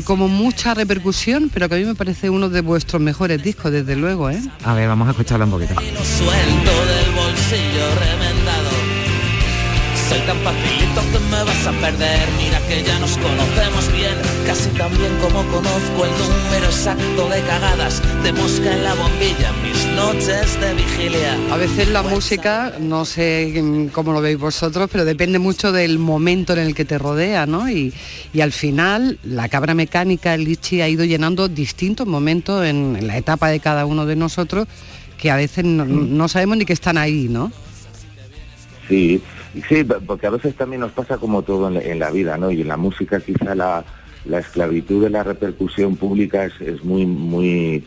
[0.06, 3.96] como mucha repercusión, pero que a mí me parece uno de vuestros mejores discos, desde
[3.96, 4.40] luego, ¿eh?
[4.64, 5.74] A ver, vamos a escucharlo un poquito.
[5.74, 8.70] Suelto del bolsillo remendado.
[10.08, 12.30] Soy tan facilito que me vas a perder.
[12.38, 14.16] Mira que ya nos conocemos bien,
[14.50, 19.54] casi tan bien como conozco el número exacto de cagadas de mosca en la bombilla.
[19.62, 21.38] Mis noches de vigilia.
[21.52, 26.54] A veces la música, no sé cómo lo veis vosotros, pero depende mucho del momento
[26.54, 27.70] en el que te rodea, ¿no?
[27.70, 27.94] Y,
[28.34, 33.18] y al final la cabra mecánica, el Lichi, ha ido llenando distintos momentos en, la
[33.18, 34.68] etapa de cada uno de nosotros
[35.20, 37.52] que a veces no, no sabemos ni que están ahí, ¿no?
[38.88, 39.22] Sí,
[39.68, 42.52] Sí, porque a veces también nos pasa como todo en la, vida, ¿no?
[42.52, 43.84] Y en la música quizá la,
[44.40, 47.86] esclavitud de la repercusión pública es, muy, muy,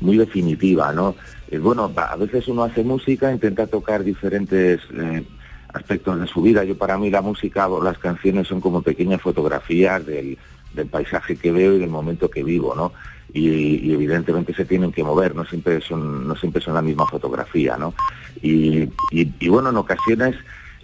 [0.00, 1.14] muy definitiva, ¿no?
[1.50, 5.24] Es bueno, a veces uno hace música, intenta tocar diferentes eh,
[5.72, 6.64] aspectos de su vida.
[6.64, 10.38] Yo para mí la música las canciones son como pequeñas fotografías del,
[10.90, 12.92] paisaje que veo y del momento que vivo, ¿no?
[13.32, 17.76] Y, evidentemente se tienen que mover, no siempre son, no siempre son la misma fotografía,
[17.76, 17.94] ¿no?
[18.42, 20.36] y bueno, en ocasiones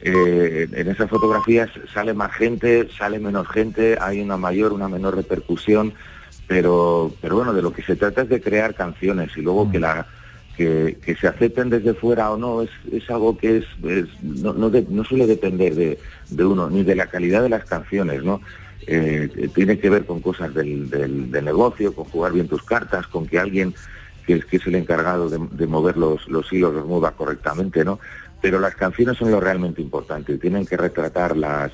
[0.03, 5.17] eh, en esas fotografías sale más gente, sale menos gente, hay una mayor, una menor
[5.17, 5.93] repercusión,
[6.47, 9.79] pero, pero bueno, de lo que se trata es de crear canciones y luego que
[9.79, 9.83] mm.
[9.83, 10.07] la
[10.57, 13.65] que, se acepten desde fuera o no es, es algo que es,
[14.23, 18.43] no, no, suele depender de, uno, ni de la calidad de las canciones, ¿no?
[18.87, 23.27] Eh, tiene que ver con cosas del, del, negocio, con jugar bien tus cartas, con
[23.27, 23.75] que alguien
[24.27, 27.85] que es, que es el encargado de, de mover los, los hilos los mueva correctamente,
[27.85, 27.99] ¿no?
[28.41, 31.73] Pero las canciones son lo realmente importante, tienen que retratar las,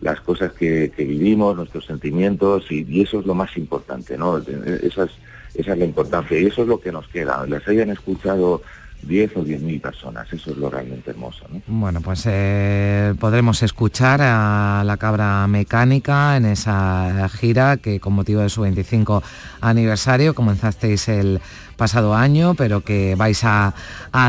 [0.00, 4.38] las cosas que, vivimos, nuestros sentimientos, y, eso es lo más importante, ¿no?
[4.38, 5.10] Esa es,
[5.54, 7.44] esa es la importancia, y eso es lo que nos queda.
[7.46, 8.62] Las hayan escuchado
[9.06, 10.32] 10 o 10 mil personas.
[10.32, 11.46] Eso es lo realmente hermoso.
[11.66, 18.40] Bueno, pues eh, podremos escuchar a la cabra mecánica en esa gira que con motivo
[18.40, 19.22] de su 25
[19.60, 21.40] aniversario comenzasteis el
[21.76, 23.74] pasado año, pero que vais a,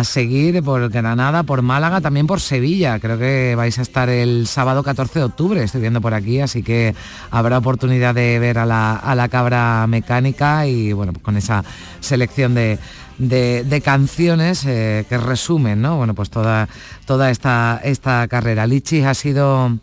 [0.04, 3.00] seguir por Granada, por Málaga, también por Sevilla.
[3.00, 6.64] Creo que vais a estar el sábado 14 de octubre, estoy viendo por aquí, así
[6.64, 6.96] que
[7.32, 11.64] habrá oportunidad de ver a la, a la cabra mecánica y bueno, pues con esa
[12.00, 12.80] selección de
[13.18, 15.98] de, canciones eh, que resumen, ¿no?
[15.98, 16.68] Bueno, pues toda,
[17.06, 18.68] toda esta, esta carrera.
[18.68, 19.78] Lichi, ha sido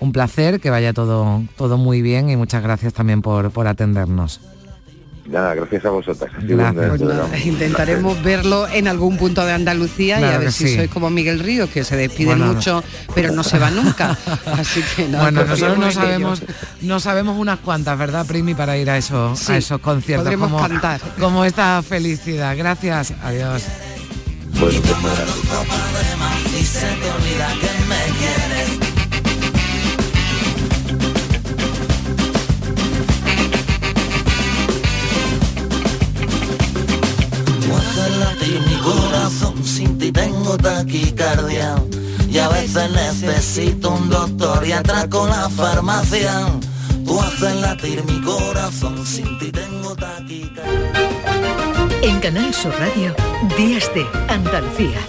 [0.00, 4.40] un placer, que vaya todo, todo muy bien y muchas gracias también por, por atendernos.
[5.26, 6.30] Nada, gracias a vosotras.
[7.44, 11.70] intentaremos verlo en algún punto de Andalucía y a ver si sois como Miguel Ríos,
[11.70, 12.84] que se despide mucho,
[13.14, 14.18] pero no se va nunca.
[14.46, 16.42] Así que Bueno, nosotros no sabemos,
[16.82, 20.34] no sabemos unas cuantas, ¿verdad, Primi, para ir a esos, a esos conciertos?
[20.36, 21.00] Como, cantar.
[21.18, 22.54] como esta felicidad.
[22.56, 23.62] Gracias, adiós.
[24.60, 25.14] Bueno, pues
[40.56, 41.74] taquicardia.
[42.28, 46.46] Y a veces necesito un doctor y atraco la farmacia.
[47.04, 50.92] Tú haces latir mi corazón, sin ti tengo taquicardia.
[52.02, 53.14] En Canal Sur Radio,
[53.56, 55.00] Días de Andalucía.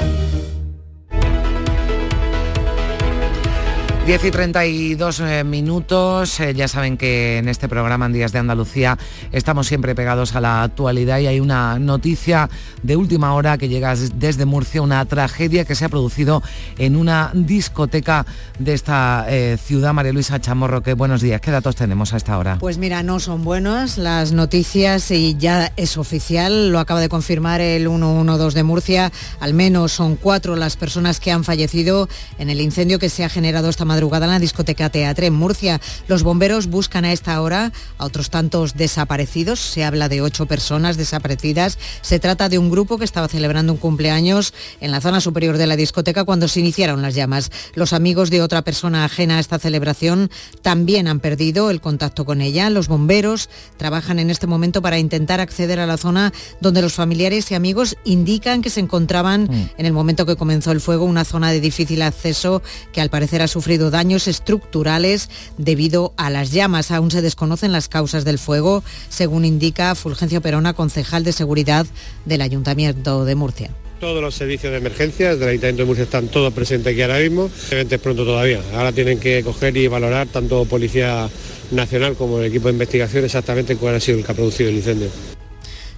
[4.05, 6.39] 10 y 32 eh, minutos.
[6.39, 8.99] Eh, ya saben que en este programa en Días de Andalucía
[9.31, 12.47] estamos siempre pegados a la actualidad y hay una noticia
[12.83, 16.43] de última hora que llega desde Murcia, una tragedia que se ha producido
[16.77, 18.27] en una discoteca
[18.59, 19.91] de esta eh, ciudad.
[19.91, 21.41] María Luisa Chamorro, qué buenos días.
[21.41, 22.59] ¿Qué datos tenemos a esta hora?
[22.59, 27.59] Pues mira, no son buenas las noticias y ya es oficial, lo acaba de confirmar
[27.59, 29.11] el 112 de Murcia.
[29.39, 33.29] Al menos son cuatro las personas que han fallecido en el incendio que se ha
[33.29, 35.79] generado esta mañana madrugada en la discoteca Teatre en Murcia.
[36.09, 39.61] Los bomberos buscan a esta hora a otros tantos desaparecidos.
[39.61, 41.77] Se habla de ocho personas desaparecidas.
[42.01, 45.65] Se trata de un grupo que estaba celebrando un cumpleaños en la zona superior de
[45.65, 47.51] la discoteca cuando se iniciaron las llamas.
[47.73, 50.29] Los amigos de otra persona ajena a esta celebración
[50.61, 52.69] también han perdido el contacto con ella.
[52.69, 57.49] Los bomberos trabajan en este momento para intentar acceder a la zona donde los familiares
[57.49, 59.69] y amigos indican que se encontraban mm.
[59.77, 63.41] en el momento que comenzó el fuego, una zona de difícil acceso que al parecer
[63.41, 66.91] ha sufrido daños estructurales debido a las llamas.
[66.91, 71.85] Aún se desconocen las causas del fuego, según indica Fulgencio Perona, concejal de seguridad
[72.25, 73.71] del Ayuntamiento de Murcia.
[73.99, 77.49] Todos los servicios de emergencia del Ayuntamiento de Murcia están todos presentes aquí ahora mismo.
[77.71, 78.61] Es pronto todavía.
[78.73, 81.29] Ahora tienen que coger y valorar tanto Policía
[81.71, 84.75] Nacional como el equipo de investigación exactamente cuál ha sido el que ha producido el
[84.75, 85.34] incendio.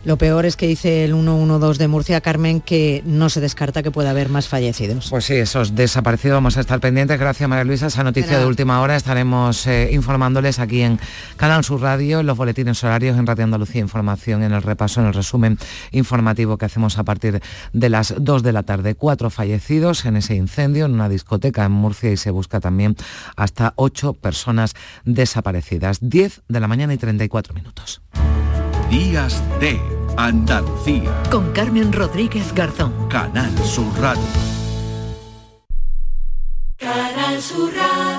[0.08, 3.92] Lo peor es que dice el 112 de Murcia, Carmen, que no se descarta que
[3.92, 5.10] pueda haber más fallecidos.
[5.10, 7.20] Pues sí, esos desaparecidos vamos a estar pendientes.
[7.20, 7.88] Gracias, María Luisa.
[7.88, 10.98] Esa noticia de última hora estaremos eh, informándoles aquí en
[11.36, 15.08] Canal Sur Radio, en los boletines horarios, en Radio Andalucía Información, en el repaso, en
[15.08, 15.58] el resumen
[15.92, 17.42] informativo que hacemos a partir
[17.74, 18.96] de las 2 de la tarde.
[18.96, 22.96] Cuatro fallecidos en ese incendio en una discoteca en Murcia y se busca también
[23.36, 25.98] hasta ocho personas desaparecidas.
[26.00, 28.02] 10 de la mañana y 34 minutos.
[28.90, 31.24] Días de Andalucía.
[31.30, 33.08] Con Carmen Rodríguez Garzón.
[33.08, 34.24] Canal Sur Radio.
[36.78, 38.17] Canal Sur Radio.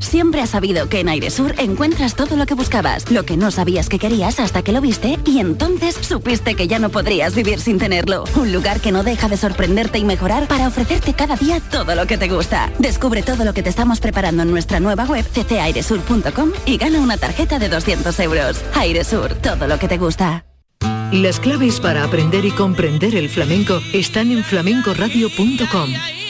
[0.00, 3.88] Siempre has sabido que en Airesur encuentras todo lo que buscabas, lo que no sabías
[3.88, 7.78] que querías hasta que lo viste y entonces supiste que ya no podrías vivir sin
[7.78, 8.24] tenerlo.
[8.36, 12.06] Un lugar que no deja de sorprenderte y mejorar para ofrecerte cada día todo lo
[12.06, 12.72] que te gusta.
[12.78, 17.16] Descubre todo lo que te estamos preparando en nuestra nueva web ccairesur.com y gana una
[17.16, 18.62] tarjeta de 200 euros.
[18.74, 20.44] Airesur, todo lo que te gusta.
[21.12, 25.90] Las claves para aprender y comprender el flamenco están en flamencoradio.com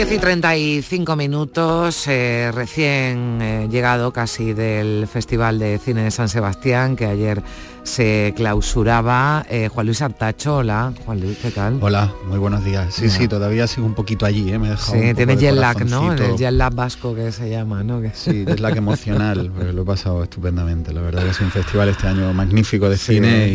[0.00, 6.30] 10 y 35 minutos, eh, recién eh, llegado casi del Festival de Cine de San
[6.30, 7.42] Sebastián, que ayer
[7.82, 9.44] se clausuraba.
[9.48, 10.92] Eh, Juan Luis Artacho, hola.
[11.04, 11.78] Juan Luis, ¿qué tal?
[11.80, 12.94] Hola, muy buenos días.
[12.94, 14.58] Sí, sí, todavía sigo un poquito allí, ¿eh?
[14.58, 16.12] me he dejado Sí, tiene jet lag, ¿no?
[16.12, 18.00] El jet lag vasco que se llama, ¿no?
[18.14, 20.92] Sí, jet lag emocional, pero lo he pasado estupendamente.
[20.92, 23.48] La verdad que es un festival este año magnífico de cine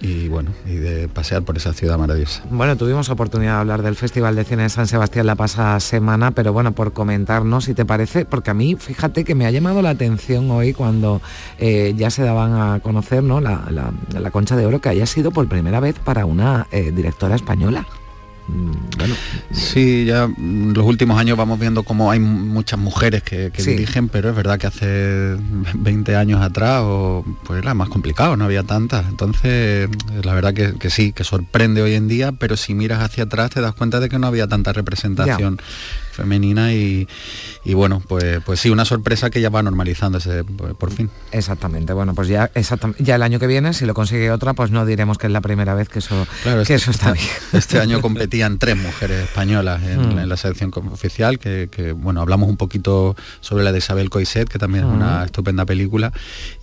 [0.00, 2.42] y, bueno, y de pasear por esa ciudad maravillosa.
[2.50, 6.30] Bueno, tuvimos oportunidad de hablar del Festival de Cine de San Sebastián la pasada semana,
[6.30, 9.82] pero bueno, por comentarnos, si te parece, porque a mí, fíjate que me ha llamado
[9.82, 11.20] la atención hoy cuando
[11.58, 13.40] eh, ya se daban a conocer, ¿no?
[13.40, 17.36] La, la, Concha de Oro que haya sido por primera vez para una eh, directora
[17.36, 17.86] española.
[18.48, 19.14] Mm, bueno.
[19.50, 24.36] Sí, ya los últimos años vamos viendo cómo hay muchas mujeres que, dirigen, pero es
[24.36, 25.36] verdad que hace
[25.74, 26.82] 20 años atrás
[27.44, 29.06] pues era más complicado, no había tantas.
[29.08, 29.88] Entonces,
[30.22, 33.60] la verdad que, sí, que sorprende hoy en día, pero si miras hacia atrás te
[33.60, 35.58] das cuenta de que no había tanta representación
[36.12, 37.08] femenina y,
[37.74, 41.10] bueno, pues, pues sí, una sorpresa que ya va normalizándose por, fin.
[41.32, 42.50] Exactamente, bueno, pues ya,
[42.98, 45.40] ya el año que viene, si lo consigue otra, pues no diremos que es la
[45.40, 47.26] primera vez que eso, que este eso está bien.
[47.52, 50.28] Este año competían tres mujeres españolas en, mm.
[50.28, 54.84] la selección oficial, que, bueno, hablamos un poquito sobre la de Isabel Coiset, que también
[54.84, 55.24] es una mm.
[55.24, 56.12] estupenda película,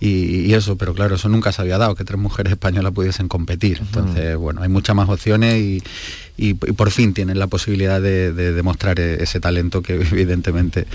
[0.00, 3.80] y, eso, pero claro, eso nunca se había dado, que tres mujeres españolas pudiesen competir.
[3.80, 3.84] Mm.
[3.84, 5.82] Entonces, bueno, hay muchas más opciones y,
[6.36, 10.86] y, por fin tienen la posibilidad de, demostrar e, ese talento que evidentemente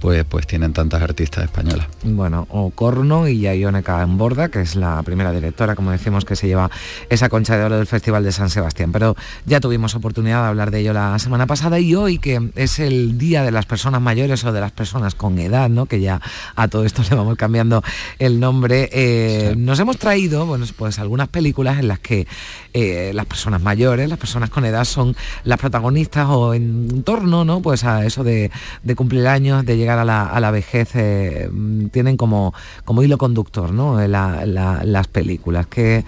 [0.00, 1.86] pues, pues tienen tantas artistas españolas.
[2.02, 6.70] Bueno, Ocorno y en Borda, que es la primera directora, como decimos, que se lleva
[7.08, 8.92] esa concha de oro del Festival de San Sebastián.
[8.92, 12.78] Pero ya tuvimos oportunidad de hablar de ello la semana pasada y hoy, que es
[12.78, 15.86] el Día de las Personas Mayores o de las Personas con Edad, ¿no?
[15.86, 16.20] que ya
[16.56, 17.82] a todo esto le vamos cambiando
[18.18, 22.26] el nombre, eh, nos hemos traído bueno, pues algunas películas en las que
[22.74, 27.60] eh, las personas mayores, las personas con edad, son las protagonistas o en torno, ¿no?
[27.60, 28.50] Pues a eso de,
[28.96, 31.50] cumplir años, de llegar a la, vejez, eh,
[31.90, 32.54] tienen como,
[32.84, 34.00] como hilo conductor, ¿no?
[34.06, 35.66] las películas.
[35.66, 36.04] que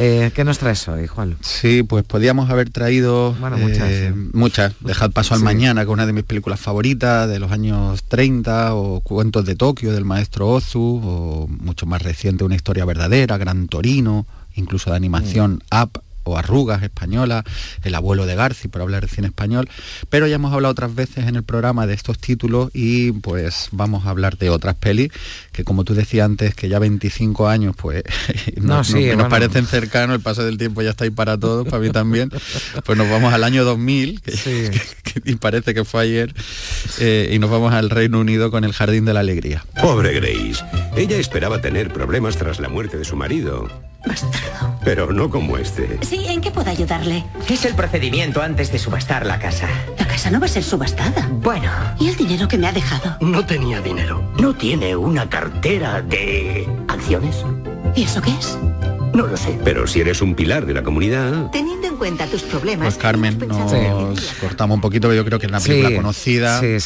[0.00, 1.36] eh, ¿Qué nos traes hoy, Juan?
[1.40, 4.74] Sí, pues podíamos haber traído muchas, eh, muchas.
[4.80, 9.00] Dejad paso al mañana, con una de mis películas favoritas de los años 30, o
[9.00, 14.24] Cuentos de Tokio del maestro Ozu, o mucho más reciente, Una historia verdadera, Gran Torino,
[14.54, 15.82] incluso de animación mm.
[15.82, 17.44] Up o Arrugas española,
[17.82, 19.68] El abuelo de Garci, por hablar de cine español,
[20.10, 24.06] pero ya hemos hablado otras veces en el programa de estos títulos y pues vamos
[24.06, 25.10] a hablar de otras pelis
[25.52, 28.02] que como tú decías antes, que ya 25 años pues
[28.56, 31.90] no, nos parecen cercanos, el paso del tiempo ya está ahí para todos, para mí
[31.90, 32.30] también,
[32.84, 34.80] pues nos vamos al año 2000, que,
[35.24, 36.34] y parece que fue ayer,
[37.00, 39.64] eh, y nos vamos al Reino Unido con El Jardín de la Alegría.
[39.80, 40.64] Pobre Grace,
[40.96, 43.68] ella esperaba tener problemas tras la muerte de su marido.
[44.84, 45.98] Pero no como este.
[46.02, 47.24] Sí, ¿en qué puedo ayudarle?
[47.48, 49.68] Es el procedimiento antes de subastar la casa.
[49.98, 51.28] La casa no va a ser subastada.
[51.30, 51.70] Bueno.
[51.98, 53.16] ¿Y el dinero que me ha dejado?
[53.20, 54.32] No tenía dinero.
[54.40, 57.44] ¿No tiene una cartera de acciones?
[57.94, 58.58] ¿Y eso qué es?
[59.14, 59.58] No lo sé.
[59.64, 61.50] Pero si eres un pilar de la comunidad...
[61.50, 62.94] Teniendo en cuenta tus problemas...
[62.94, 66.78] Pues Carmen, nos cortamos un poquito, pero yo creo que es una película conocida, que,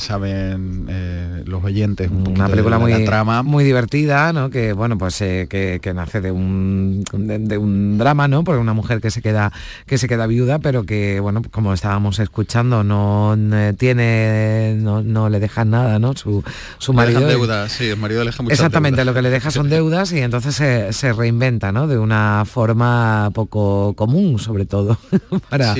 [0.00, 1.15] saben eh,
[1.46, 2.10] los oyentes.
[2.10, 3.42] una película muy, trama.
[3.42, 4.50] muy divertida, ¿no?
[4.50, 8.44] Que, bueno, pues eh, que, nace de un, de, un drama, ¿no?
[8.44, 9.52] Porque una mujer que se queda,
[9.86, 13.36] que se queda viuda, pero que, bueno, como estábamos escuchando, no
[13.78, 16.14] tiene, no, le dejan nada, ¿no?
[16.16, 16.44] Su,
[16.78, 17.26] su marido...
[17.26, 20.54] deudas, sí, el marido le deja Exactamente, lo que le deja son deudas y entonces
[20.54, 21.86] se, se inventa ¿no?
[21.86, 24.98] De una forma poco común, sobre todo,
[25.48, 25.74] para,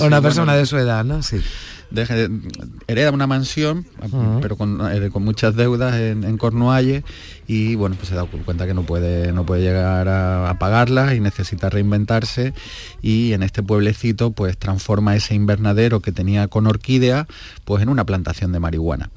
[0.00, 1.22] una persona de su edad, ¿no?
[1.22, 1.40] Sí
[2.86, 3.86] hereda una mansión,
[4.40, 4.56] pero
[4.90, 7.04] eh, con, muchas deudas en, en, Cornualles
[7.46, 11.20] y bueno, pues se da cuenta que no puede, no puede llegar a, pagarlas y
[11.20, 12.54] necesita reinventarse
[13.00, 17.26] y en este pueblecito pues transforma ese invernadero que tenía con orquídea
[17.64, 19.10] pues en una plantación de marihuana.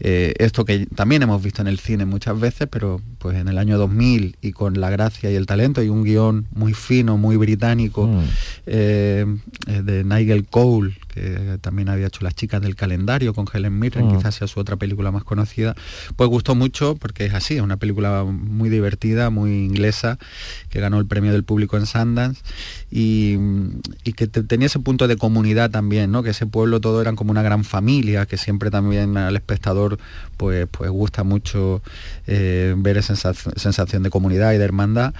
[0.00, 3.58] Eh, esto que también hemos visto en el cine muchas veces, pero pues en el
[3.58, 7.36] año 2000 y con la gracia y el talento y un guion muy fino, muy
[7.36, 8.24] británico mm.
[8.66, 9.26] eh,
[9.66, 14.16] de Nigel Cole, que también había hecho Las chicas del calendario con Helen Mirren, mm.
[14.16, 15.74] quizás sea su otra película más conocida,
[16.16, 20.18] pues gustó mucho porque es así, es una película muy divertida, muy inglesa,
[20.70, 22.42] que ganó el premio del público en Sundance
[22.90, 23.38] y,
[24.16, 26.22] que tenía ese punto de comunidad también, ¿no?
[26.22, 29.98] que ese pueblo todo eran como una gran familia, que siempre también al espectador
[30.36, 31.82] pues, pues gusta mucho
[32.26, 35.14] eh, ver esa sensación de comunidad y de hermandad.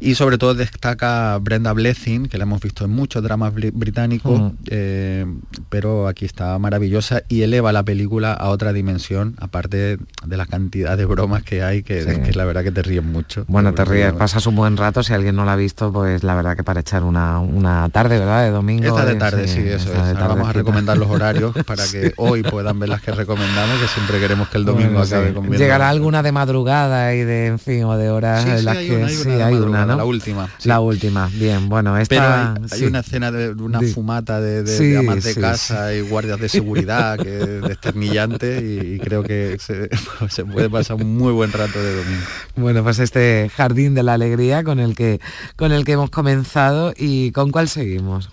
[0.00, 5.24] Y sobre todo destaca Brenda Blessing, que la hemos visto en muchos dramas británicos, eh,
[5.68, 10.96] pero aquí está maravillosa y eleva la película a otra dimensión, aparte de la cantidad
[10.96, 13.44] de bromas que hay, que, que la verdad que te ríes mucho.
[13.48, 16.34] Bueno, te ríes, pasas un buen rato, si alguien no la ha visto, pues la
[16.34, 18.44] verdad que para echar una, una tarde, ¿verdad?
[18.44, 18.86] De domingo.
[18.86, 20.14] Esta de tarde, sí, eso es.
[20.14, 24.20] vamos a recomendar los horarios para que hoy puedan ver las que recomendamos, que siempre
[24.20, 27.96] queremos que el domingo acabe con Llegará alguna de madrugada y de, en fin, o
[27.96, 29.08] de horas en las que...
[29.08, 29.96] sí, hay una, ¿no?
[29.96, 30.48] La última.
[30.64, 32.54] La última, bien, bueno, esta...
[32.56, 36.48] Pero hay, una escena de, una fumata de, de, amas de casa y guardias de
[36.48, 39.88] seguridad que desternillante y, creo que se,
[40.28, 42.24] se, puede pasar un muy buen rato de domingo.
[42.56, 45.20] Bueno, pues este jardín de la alegría con el que
[45.56, 48.30] con el que hemos comenzado y con cuál seguimos.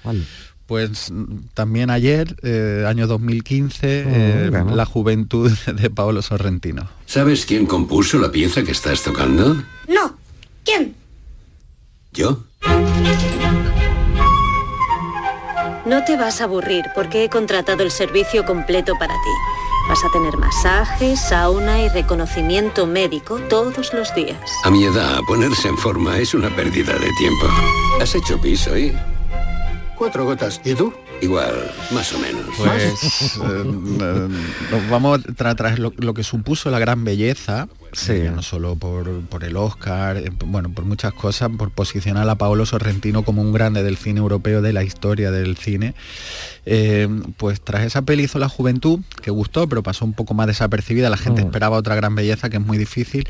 [0.65, 1.11] Pues
[1.53, 6.89] también ayer, eh, año 2015, eh, La Juventud de Paolo Sorrentino.
[7.05, 9.55] ¿Sabes quién compuso la pieza que estás tocando?
[9.89, 10.15] No.
[10.63, 10.95] ¿Quién?
[12.13, 12.45] ¿Yo?
[15.91, 19.89] No te vas a aburrir porque he contratado el servicio completo para ti.
[19.89, 24.39] Vas a tener masaje, sauna y reconocimiento médico todos los días.
[24.63, 27.45] A mi edad, ponerse en forma es una pérdida de tiempo.
[27.99, 28.97] ¿Has hecho piso y...?
[29.97, 30.61] Cuatro gotas.
[30.63, 30.93] ¿Y tú?
[31.19, 32.45] Igual, más o menos.
[32.55, 34.29] Pues eh,
[34.71, 38.23] nos vamos tras lo, lo, que supuso la gran belleza, sí.
[38.33, 42.65] no solo por, por, el Oscar, eh, bueno, por muchas cosas, por posicionar a Paolo
[42.65, 45.93] Sorrentino como un grande del cine europeo, de la historia del cine.
[46.65, 47.07] Eh,
[47.37, 51.09] pues tras esa peli hizo La Juventud, que gustó, pero pasó un poco más desapercibida,
[51.09, 51.45] la gente mm.
[51.45, 53.27] esperaba otra gran belleza, que es muy difícil,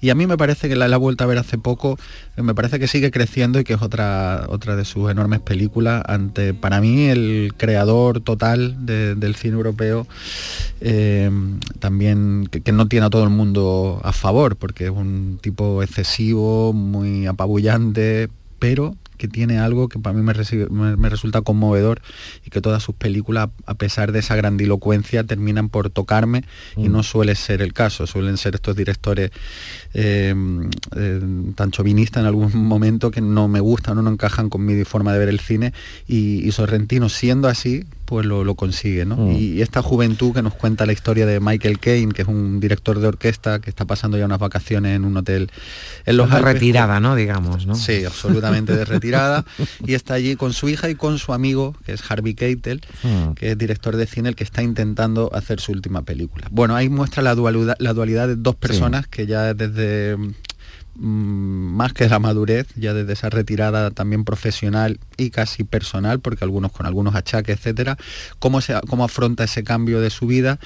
[0.00, 1.98] y a mí me parece que la, he vuelta a ver hace poco,
[2.36, 6.52] me parece que sigue creciendo y que es otra, otra de sus enormes películas, ante,
[6.52, 10.06] para mí, el creador total del cine europeo,
[10.80, 11.30] eh,
[11.78, 15.82] también que, que no tiene a todo el mundo a favor, porque es un tipo
[15.82, 18.28] excesivo, muy apabullante,
[18.58, 22.00] pero que tiene algo que para mí me, me, resulta conmovedor
[22.44, 26.44] y que todas sus películas, a pesar de esa grandilocuencia, terminan por tocarme
[26.76, 27.04] y no mm.
[27.04, 28.06] suele ser el caso.
[28.06, 29.30] Suelen ser estos directores
[29.94, 30.34] eh,
[30.96, 31.20] eh,
[31.54, 35.12] tan chauvinistas en algún momento que no me gustan, no, no encajan con mi forma
[35.12, 35.72] de ver el cine
[36.06, 39.04] y, y Sorrentino siendo así, pues lo, consigue.
[39.04, 39.16] ¿no?
[39.16, 39.32] Mm.
[39.32, 42.98] Y, esta juventud que nos cuenta la historia de Michael Caine, que es un director
[42.98, 45.50] de orquesta que está pasando ya unas vacaciones en un hotel
[46.06, 47.16] en los Alpes, retirada, ¿no?
[47.16, 47.74] Digamos, ¿no?
[47.74, 49.03] Sí, absolutamente de retirada.
[49.86, 53.32] y está allí con su hija y con su amigo, que es Harvey Keitel, mm.
[53.34, 56.48] que es director de cine, el que está intentando hacer su última película.
[56.50, 60.16] Bueno, ahí muestra la dualidad, la dualidad de dos personas que ya desde
[60.96, 66.72] más que la madurez, ya desde esa retirada también profesional y casi personal, porque algunos
[66.72, 67.96] con algunos achaques, etcétera,
[68.38, 70.58] cómo, se, cómo afronta ese cambio de su vida.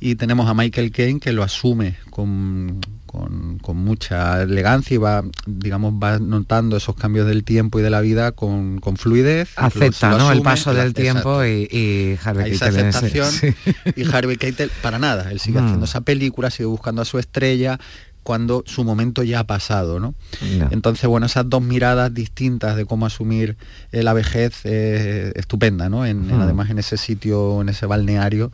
[0.00, 2.80] Y tenemos a Michael Caine que lo asume con,
[3.60, 8.00] con, mucha elegancia y va, digamos, va notando esos cambios del tiempo y de la
[8.00, 9.50] vida con, fluidez.
[9.56, 10.32] Acepta, ¿no?
[10.32, 13.54] el paso del tiempo y, Harvey Keitel.
[13.96, 15.64] Y Harvey Keitel, para nada, él sigue mm.
[15.64, 17.78] haciendo esa película, sigue buscando a su estrella,
[18.24, 20.14] cuando su momento ya ha pasado, ¿no?
[20.70, 23.56] Entonces, bueno, esas dos miradas distintas de cómo asumir
[23.92, 26.06] eh, la vejez eh, estupenda, ¿no?
[26.06, 28.50] En, además en ese sitio, en ese balneario.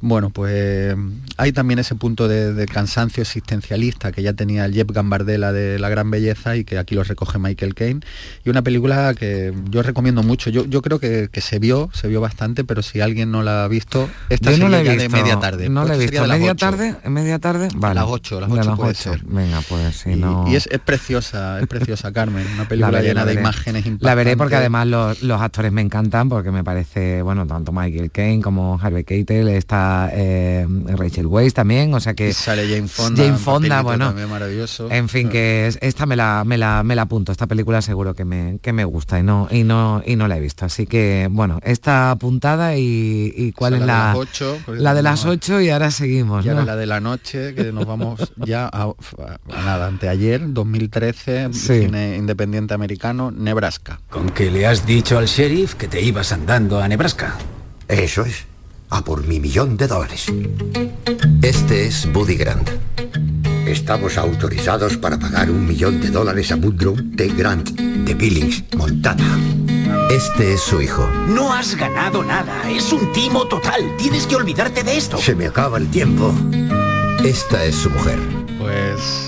[0.00, 0.96] Bueno, pues
[1.36, 5.88] hay también ese punto de, cansancio existencialista que ya tenía el Jeff Gambardella de La
[5.88, 8.00] Gran Belleza y que aquí lo recoge Michael Caine.
[8.44, 10.50] Y una película que yo recomiendo mucho.
[10.50, 13.68] Yo, yo creo que, se vio, se vio bastante, pero si alguien no la ha
[13.68, 15.68] visto, esta no la he de media tarde.
[15.68, 16.26] No la he pues visto.
[16.26, 16.94] ¿Media tarde?
[17.02, 17.68] ¿En media tarde?
[17.74, 17.96] Vale.
[17.96, 20.44] las 8, las 8, Venga, pues si no...
[20.48, 24.06] Y es, preciosa, es preciosa Carmen, una película llena de imágenes impactantes.
[24.06, 28.42] La veré porque además los, actores me encantan, porque me parece, bueno, tanto Michael Caine
[28.42, 32.32] como Harvey Keitel, está eh, Rachel Weisz también, o sea que...
[32.32, 33.22] sale Jane Fonda.
[33.22, 34.14] Jane Fonda, bueno.
[34.28, 34.90] maravilloso.
[34.90, 38.24] En fin, que esta me la, me la, me la apunto, esta película seguro que
[38.24, 40.64] me, que me gusta y no, y, no, y no la he visto.
[40.64, 44.16] Así que, bueno, está apuntada y, cuál es la...
[44.68, 46.44] la de las 8 y ahora seguimos.
[46.44, 48.92] Y ahora la de la noche, que nos vamos ya a
[49.46, 54.00] nada, anteayer, 2013, cine independiente americano, Nebraska.
[54.10, 57.34] ¿Con qué le has dicho al sheriff que te ibas andando a Nebraska?
[57.86, 58.44] Eso es,
[58.90, 60.26] a por mi millón de dólares.
[61.42, 62.70] Este es Buddy Grant.
[63.66, 67.28] Estamos autorizados para pagar un millón de dólares a Woodrow T.
[67.28, 69.38] Grant, de Billings, Montana.
[70.10, 71.06] Este es su hijo.
[71.28, 73.94] No has ganado nada, es un timo total.
[73.98, 75.18] Tienes que olvidarte de esto.
[75.18, 76.34] Se me acaba el tiempo.
[77.22, 78.18] Esta es su mujer.
[78.68, 79.27] Pues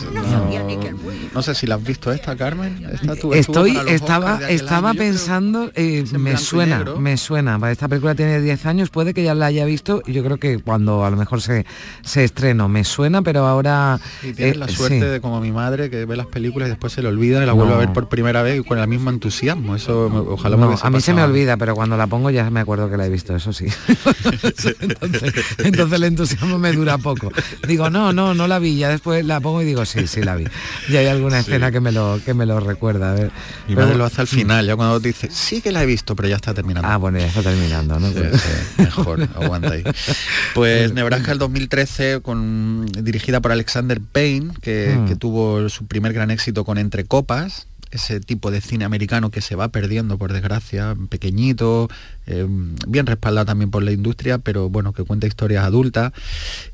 [1.34, 2.86] no, sé si la has visto esta, Carmen.
[3.34, 7.58] Estoy, estaba, estaba pensando, eh, me suena, me suena.
[7.70, 10.02] Esta película tiene 10 años, puede que ya la haya visto.
[10.06, 11.66] y Yo creo que cuando a lo mejor se,
[12.02, 14.00] se estrenó, me suena, pero ahora.
[14.22, 16.92] Y tienes la eh, suerte de como mi madre que ve las películas y después
[16.92, 19.10] se le olvida y la vuelve a ver por primera vez y con el mismo
[19.10, 19.76] entusiasmo.
[19.76, 22.90] Eso ojalá no, A mí se me olvida, pero cuando la pongo ya me acuerdo
[22.90, 23.66] que la he visto, eso sí.
[24.80, 25.24] entonces,
[25.58, 27.30] entonces el entusiasmo me dura poco.
[27.66, 30.36] Digo, no, no, no la vi, ya después la pongo y digo, sí, sí la
[30.36, 30.44] vi.
[30.88, 33.12] Y hay alguna escena que me lo que me lo recuerda.
[33.12, 33.30] A ver.
[33.68, 36.28] Mi pero, lo hace al final, ya cuando dice, sí que la he visto, pero
[36.28, 36.88] ya está terminando.
[36.88, 38.08] Ah, bueno, ya está terminando, ¿no?
[38.78, 39.84] mejor, aguanta ahí.
[40.54, 45.08] Pues Nebraska el 2013, con, dirigida por Alexander Payne, que, mm.
[45.08, 49.40] que tuvo su primer gran éxito con Entre Copas, ese tipo de cine americano que
[49.40, 51.88] se va perdiendo, por desgracia, pequeñito,
[52.26, 52.46] eh,
[52.86, 56.12] bien respaldado también por la industria, pero bueno, que cuenta historias adultas.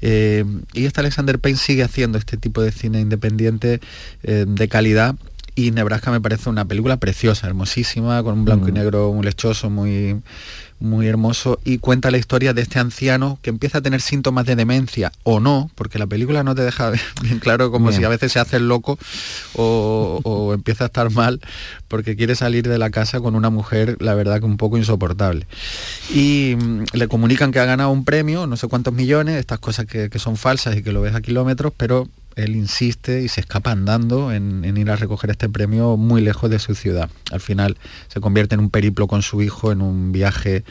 [0.00, 3.80] Eh, y este Alexander Payne sigue haciendo este tipo de cine independiente
[4.22, 5.16] eh, de calidad
[5.56, 8.74] y Nebraska me parece una película preciosa, hermosísima, con un blanco y mm.
[8.74, 10.20] negro muy lechoso, muy,
[10.80, 14.54] muy hermoso, y cuenta la historia de este anciano que empieza a tener síntomas de
[14.54, 16.92] demencia o no, porque la película no te deja
[17.22, 18.98] bien claro como si a veces se hace el loco
[19.54, 21.40] o, o, empieza a estar mal
[21.88, 25.46] porque quiere salir de la casa con una mujer, la verdad que un poco insoportable.
[26.12, 29.86] Y mm, le comunican que ha ganado un premio, no sé cuántos millones, estas cosas
[29.86, 33.40] que, que son falsas y que lo ves a kilómetros, pero él insiste y se
[33.40, 37.10] escapa andando en, ir a recoger este premio muy lejos de su ciudad.
[37.32, 37.78] Al final
[38.08, 40.62] se convierte en un periplo con su hijo, en un viaje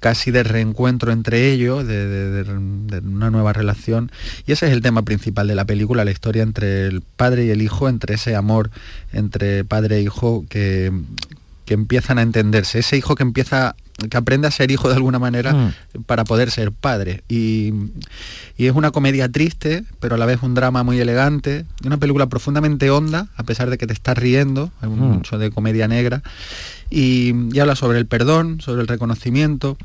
[0.00, 2.44] casi de reencuentro entre ellos, de,
[3.04, 4.10] una nueva relación.
[4.46, 7.50] Y ese es el tema principal de la película, la historia entre el padre y
[7.50, 8.70] el hijo, entre ese amor
[9.12, 10.92] entre padre e hijo que,
[11.64, 12.80] que empiezan a entenderse.
[12.80, 13.76] Ese hijo que empieza
[14.10, 16.02] que aprende a ser hijo de alguna manera mm.
[16.06, 17.22] para poder ser padre.
[17.28, 17.72] Y,
[18.56, 22.90] es una comedia triste, pero a la vez un drama muy elegante, una película profundamente
[22.90, 24.92] honda, a pesar de que te estás riendo, hay mm.
[24.92, 26.22] mucho de comedia negra,
[26.90, 29.76] y, habla sobre el perdón, sobre el reconocimiento,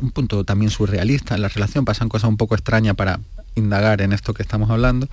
[0.00, 3.20] un punto también surrealista en la relación, pasan cosas un poco extrañas para
[3.54, 5.08] indagar en esto que estamos hablando,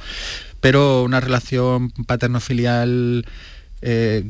[0.61, 3.25] pero una relación paterno-filial
[3.81, 4.27] eh,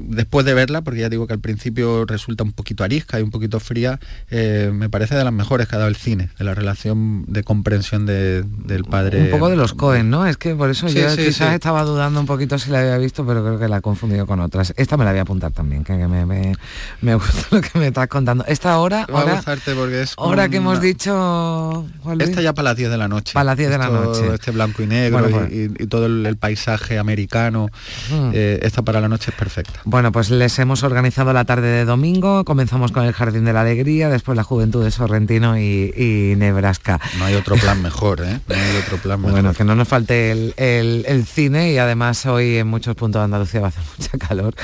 [0.00, 3.30] después de verla, porque ya digo que al principio resulta un poquito arisca y un
[3.30, 3.98] poquito fría,
[4.30, 7.42] eh, me parece de las mejores que ha dado el cine, de la relación de
[7.42, 9.22] comprensión del padre.
[9.22, 10.26] Un poco de los Cohen, ¿no?
[10.26, 13.42] Es que por eso yo quizás estaba dudando un poquito si la había visto, pero
[13.42, 14.74] creo que la he confundido con otras.
[14.76, 18.08] Esta me la voy a apuntar también, que me, me, gusta lo que me estás
[18.08, 18.44] contando.
[18.46, 21.86] Esta hora, porque es ahora que hemos dicho...
[22.18, 23.32] Esta ya para las 10 de la noche.
[23.32, 24.34] Para las 10 de la noche.
[24.34, 27.68] Este blanco y negro pues- y, todo el, paisaje americano.
[28.10, 28.30] Hmm.
[28.32, 29.78] Eh, esta para la noche es perfecta.
[29.84, 33.60] Bueno, pues les hemos organizado la tarde de domingo, comenzamos con el Jardín de la
[33.60, 37.00] Alegría, después la Juventud de Sorrentino y, Nebraska.
[37.16, 38.40] No hay otro plan mejor, ¿eh?
[38.48, 39.32] No hay otro plan mejor.
[39.32, 43.60] Bueno, que no nos falte el, cine y además hoy en muchos puntos de Andalucía
[43.60, 44.56] va a hacer mucha calor.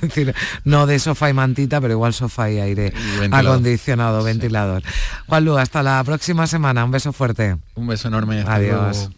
[0.00, 2.92] decir, no de sofá y mantita, pero igual sofá y aire
[3.32, 4.84] acondicionado, ventilador.
[5.26, 6.84] Juan Lu, hasta la próxima semana.
[6.84, 7.56] Un beso fuerte.
[7.74, 8.44] Un beso enorme.
[8.46, 9.10] Adiós.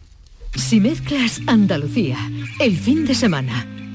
[0.55, 2.17] Si mezclas Andalucía,
[2.59, 3.67] el fin de semana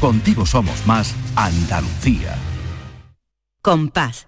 [0.00, 2.36] Contigo somos más Andalucía.
[3.62, 4.26] Compás.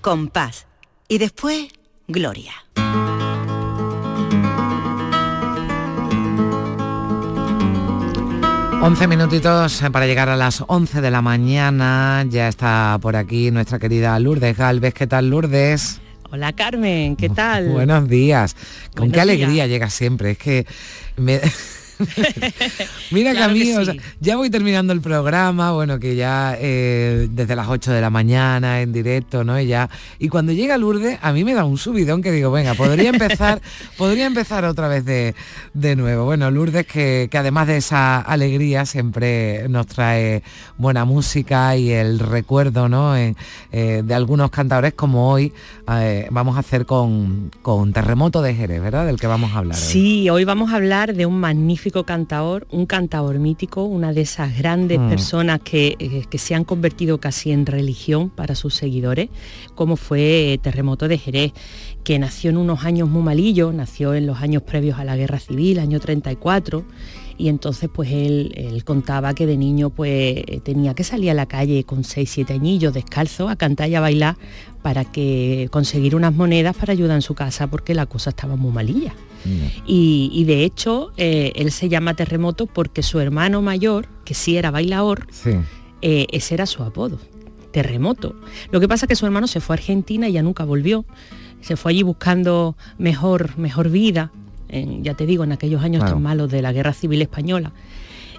[0.00, 0.66] Compás.
[1.08, 1.68] Y después,
[2.08, 2.52] Gloria.
[8.80, 12.24] Once minutitos para llegar a las 11 de la mañana.
[12.28, 14.94] Ya está por aquí nuestra querida Lourdes Galvez.
[14.94, 16.00] ¿Qué tal, Lourdes?
[16.30, 17.68] Hola Carmen, ¿qué tal?
[17.68, 18.56] Buenos días.
[18.96, 20.32] Con qué alegría llega siempre.
[20.32, 20.66] Es que
[21.16, 21.40] me...
[23.10, 23.72] Mira que a mí,
[24.20, 28.80] ya voy terminando el programa, bueno, que ya eh, desde las 8 de la mañana
[28.80, 29.58] en directo, ¿no?
[29.60, 29.88] Y, ya,
[30.18, 33.60] y cuando llega Lourdes, a mí me da un subidón que digo, venga, podría empezar,
[33.96, 35.34] podría empezar otra vez de,
[35.96, 36.24] nuevo.
[36.24, 40.42] Bueno, Lourdes que, además de esa alegría siempre nos trae
[40.76, 43.16] buena música y el recuerdo, ¿no?
[43.16, 43.34] Eh,
[43.72, 45.52] de algunos cantadores como hoy
[45.88, 49.06] eh, vamos a hacer con, con Terremoto de Jerez, ¿verdad?
[49.06, 49.76] Del que vamos a hablar.
[49.76, 54.56] Sí, hoy vamos a hablar de un magnífico cantaor, un cantaor mítico, una de esas
[54.56, 55.08] grandes mm.
[55.08, 59.28] personas eh, que, se han convertido casi en religión para sus seguidores,
[59.74, 61.52] como fue Terremoto de Jerez,
[62.04, 65.38] que nació en unos años muy malillos, nació en los años previos a la Guerra
[65.38, 66.84] Civil, año 34,
[67.38, 71.84] y entonces pues él, contaba que de niño pues tenía que salir a la calle
[71.84, 74.36] con 6, 7 añillos descalzo a cantar y a bailar
[74.82, 78.72] para que conseguir unas monedas para ayudar en su casa porque la cosa estaba muy
[78.72, 79.14] malilla.
[79.86, 84.70] Y, de hecho, eh, él se llama Terremoto porque su hermano mayor, que sí era
[84.70, 85.26] bailador,
[86.02, 87.18] eh, ese era su apodo,
[87.72, 88.34] Terremoto.
[88.70, 91.04] Lo que pasa es que su hermano se fue a Argentina y ya nunca volvió.
[91.60, 94.32] Se fue allí buscando mejor, mejor vida,
[94.68, 97.72] ya te digo, en aquellos años tan malos de la Guerra Civil Española.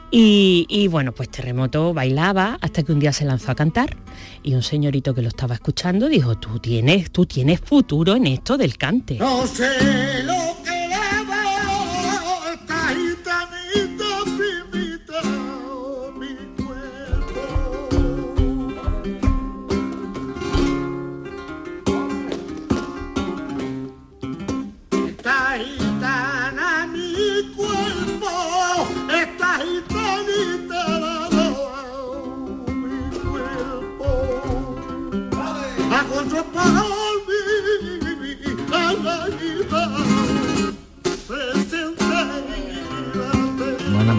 [0.09, 3.97] Y, y, bueno, pues Terremoto bailaba hasta que un día se lanzó a cantar
[4.41, 8.57] y un señorito que lo estaba escuchando dijo, tú tienes, tú tienes futuro en esto
[8.57, 9.17] del cante.
[9.17, 10.55] No sé lo
[36.09, 36.96] Bueno, porque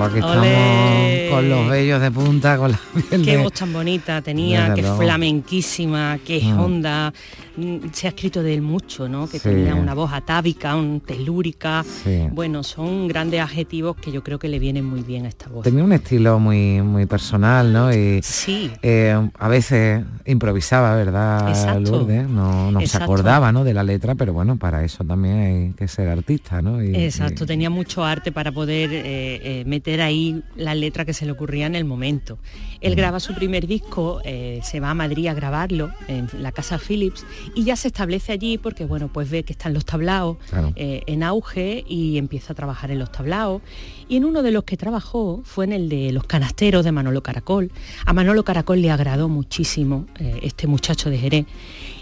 [0.07, 2.80] estamos con los bellos de punta, con la
[3.24, 6.61] Qué voz tan bonita tenía, qué flamenquísima, qué mm.
[6.61, 7.12] honda.
[7.57, 9.28] Mm, se ha escrito de él mucho, ¿no?
[9.28, 11.84] Que tenía una voz atávica, un telúrica.
[12.32, 15.64] Bueno, son grandes adjetivos que yo creo que le vienen muy bien a esta voz.
[15.64, 17.92] Tenía un estilo muy, muy personal, ¿no?
[17.92, 18.70] Y sí.
[18.82, 21.49] Eh, a veces improvisaba, ¿verdad?
[21.49, 22.07] Exacto.
[22.28, 23.64] No, no se acordaba, ¿no?
[23.64, 26.80] De la letra, pero bueno, para eso también hay que ser artista, ¿no?
[26.80, 31.32] Exacto, tenía mucho arte para poder eh, eh, meter ahí la letra que se le
[31.32, 32.39] ocurría en el momento.
[32.80, 37.24] Él graba su primer disco, se va a Madrid a grabarlo en la casa Philips
[37.55, 40.36] y ya se establece allí porque bueno pues ve que están los tablaos
[40.76, 43.62] eh, en auge y empieza a trabajar en los tablaos.
[44.09, 47.22] Y en uno de los que trabajó fue en el de los canasteros de Manolo
[47.22, 47.70] Caracol.
[48.07, 51.47] A Manolo Caracol le agradó muchísimo eh, este muchacho de Jerez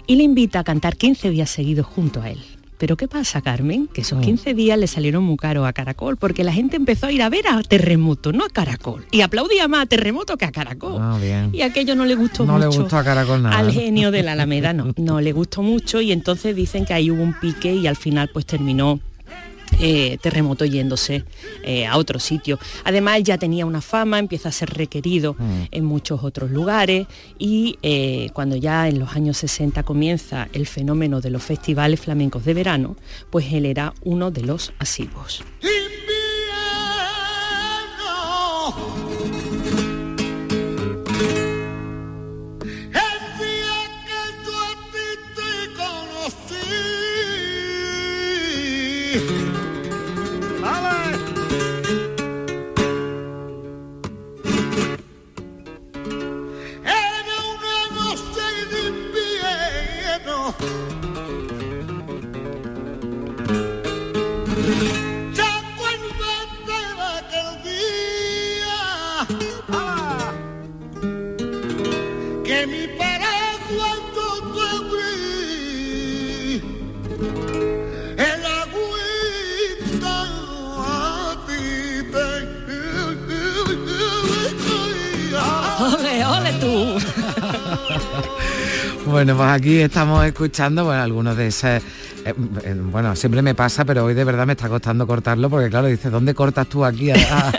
[0.05, 3.87] y le invita a cantar 15 días seguidos junto a él Pero ¿qué pasa, Carmen?
[3.91, 7.11] Que esos 15 días le salieron muy caros a Caracol, porque la gente empezó a
[7.11, 9.05] ir a ver a Terremoto, no a Caracol.
[9.11, 10.97] Y aplaudía más a Terremoto que a Caracol.
[11.01, 11.49] Ah, bien.
[11.53, 12.81] Y aquello no le gustó No le mucho.
[12.81, 13.57] gustó a Caracol nada.
[13.57, 17.09] Al genio de la Alameda no, no le gustó mucho y entonces dicen que ahí
[17.09, 18.99] hubo un pique y al final pues terminó
[19.79, 21.23] eh, terremoto yéndose
[21.63, 22.59] eh, a otro sitio.
[22.83, 25.35] Además ya tenía una fama, empieza a ser requerido
[25.71, 27.07] en muchos otros lugares
[27.37, 32.45] y eh, cuando ya en los años 60 comienza el fenómeno de los festivales flamencos
[32.45, 32.95] de verano,
[33.29, 35.43] pues él era uno de los asiduos.
[89.57, 91.81] Aquí estamos escuchando bueno, algunos de esos...
[92.29, 95.69] eh, eh, bueno, siempre me pasa, pero hoy de verdad me está costando cortarlo porque
[95.69, 97.51] claro, dice, ¿dónde cortas tú aquí a, a-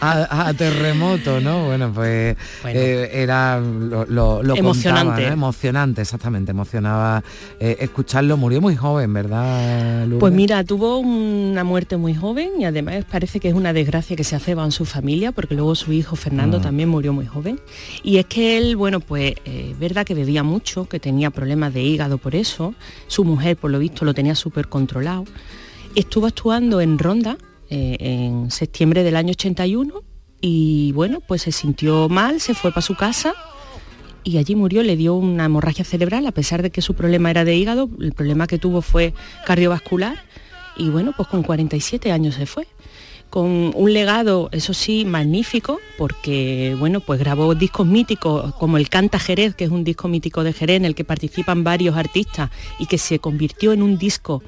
[0.00, 1.40] a- a terremoto?
[1.40, 1.66] ¿no?
[1.66, 5.06] Bueno, pues eh, era lo, lo, lo Emocionante.
[5.08, 5.32] contaba, ¿no?
[5.34, 7.22] emocionante, exactamente, emocionaba
[7.58, 8.36] escucharlo.
[8.36, 10.02] Murió muy joven, ¿verdad?
[10.06, 10.20] Lourdes?
[10.20, 14.24] Pues mira, tuvo una muerte muy joven y además parece que es una desgracia que
[14.24, 16.60] se aceba en su familia, porque luego su hijo Fernando Ah.
[16.62, 17.60] también murió muy joven.
[18.02, 21.82] Y es que él, bueno, pues eh, verdad que bebía mucho, que tenía problemas de
[21.82, 22.74] hígado por eso.
[23.06, 25.24] Su mujer, por lo visto, lo tenía súper controlado.
[25.94, 27.36] Estuvo actuando en Ronda
[27.70, 30.02] eh, en septiembre del año 81
[30.40, 33.34] y bueno, pues se sintió mal, se fue para su casa
[34.24, 37.44] y allí murió, le dio una hemorragia cerebral, a pesar de que su problema era
[37.44, 39.14] de hígado, el problema que tuvo fue
[39.46, 40.16] cardiovascular
[40.76, 42.66] y bueno, pues con 47 años se fue.
[43.34, 49.18] Con un legado, eso sí, magnífico, porque bueno, pues grabó discos míticos como el Canta
[49.18, 52.86] Jerez, que es un disco mítico de Jerez en el que participan varios artistas y
[52.86, 54.44] que se convirtió en un disco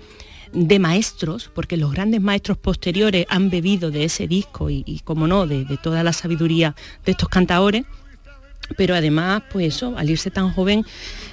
[0.52, 5.48] de maestros, porque los grandes maestros posteriores han bebido de ese disco y, como no,
[5.48, 7.84] de, de toda la sabiduría de estos cantaores
[8.76, 10.84] pero además, pues eso, al irse tan joven,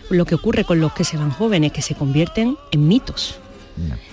[0.09, 3.39] lo que ocurre con los que se van jóvenes, que se convierten en mitos.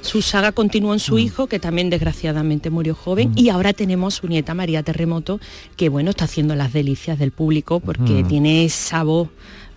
[0.00, 4.26] Su saga continuó en su hijo, que también desgraciadamente murió joven, y ahora tenemos su
[4.28, 5.40] nieta María Terremoto,
[5.76, 8.28] que bueno, está haciendo las delicias del público porque Mm.
[8.28, 9.28] tiene esa voz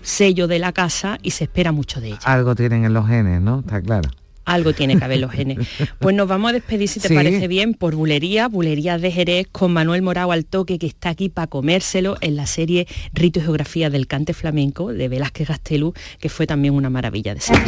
[0.02, 2.20] sello de la casa y se espera mucho de ella.
[2.24, 3.60] Algo tienen en los genes, ¿no?
[3.60, 4.10] Está claro.
[4.46, 5.58] Algo tiene que haber los genes.
[6.00, 7.16] Pues nos vamos a despedir, si te Sí.
[7.16, 11.30] parece bien, por Bulería, Bulería de Jerez, con Manuel Morao al toque, que está aquí
[11.30, 16.28] para comérselo en la serie Rito y Geografía del Cante Flamenco de Velázquez Gastelú, que
[16.28, 17.64] fue también una maravilla de serie.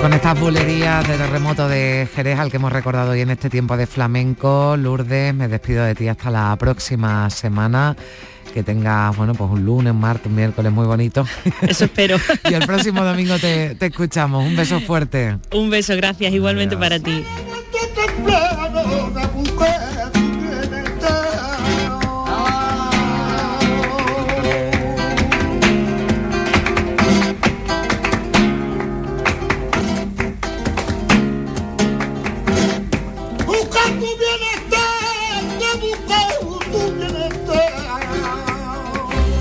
[0.00, 3.76] Con estas bulerías de terremoto de Jerez al que hemos recordado hoy en este tiempo
[3.76, 7.96] de flamenco, Lourdes, me despido de ti hasta la próxima semana.
[8.52, 11.26] Que tengas, bueno, pues un lunes, un martes, un miércoles muy bonito.
[11.62, 12.16] Eso espero.
[12.50, 14.44] y el próximo domingo te, te escuchamos.
[14.44, 15.36] Un beso fuerte.
[15.52, 17.24] Un beso, gracias, igualmente para ti.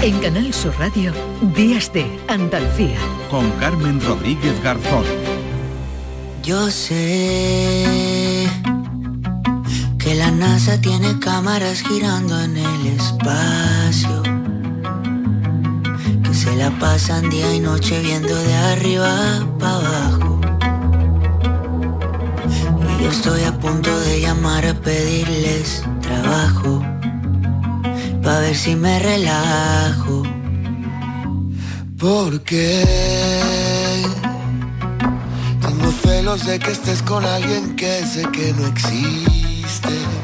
[0.07, 1.11] En Canal Sur Radio,
[1.53, 2.97] Días de Andalucía.
[3.29, 5.03] Con Carmen Rodríguez Garzón.
[6.41, 8.47] Yo sé
[9.99, 14.23] que la NASA tiene cámaras girando en el espacio,
[16.23, 20.39] que se la pasan día y noche viendo de arriba para abajo.
[22.97, 26.81] Y yo estoy a punto de llamar a pedirles trabajo,
[28.27, 30.23] para ver si me relajo.
[31.97, 32.83] Porque
[35.61, 39.37] tengo celos de que estés con alguien que sé que no existe.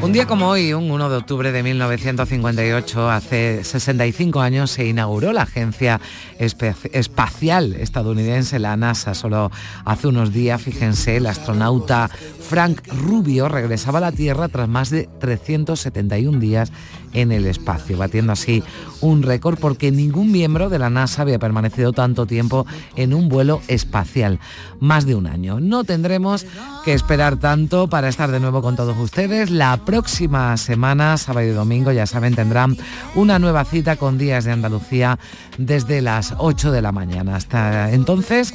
[0.01, 5.31] Un día como hoy, un 1 de octubre de 1958, hace 65 años se inauguró
[5.31, 6.01] la Agencia
[6.39, 9.13] Espacial Estadounidense, la NASA.
[9.13, 9.49] Solo
[9.85, 12.09] hace unos días, fíjense, el astronauta
[12.49, 16.73] Frank Rubio regresaba a la Tierra tras más de 371 días
[17.13, 18.63] en el espacio, batiendo así
[19.01, 23.61] un récord porque ningún miembro de la NASA había permanecido tanto tiempo en un vuelo
[23.67, 24.39] espacial,
[24.79, 25.59] más de un año.
[25.59, 26.45] No tendremos
[26.85, 29.49] que esperar tanto para estar de nuevo con todos ustedes.
[29.51, 32.77] La próxima semana, sábado y domingo, ya saben, tendrán
[33.15, 35.19] una nueva cita con Días de Andalucía
[35.57, 37.35] desde las 8 de la mañana.
[37.35, 38.53] Hasta entonces,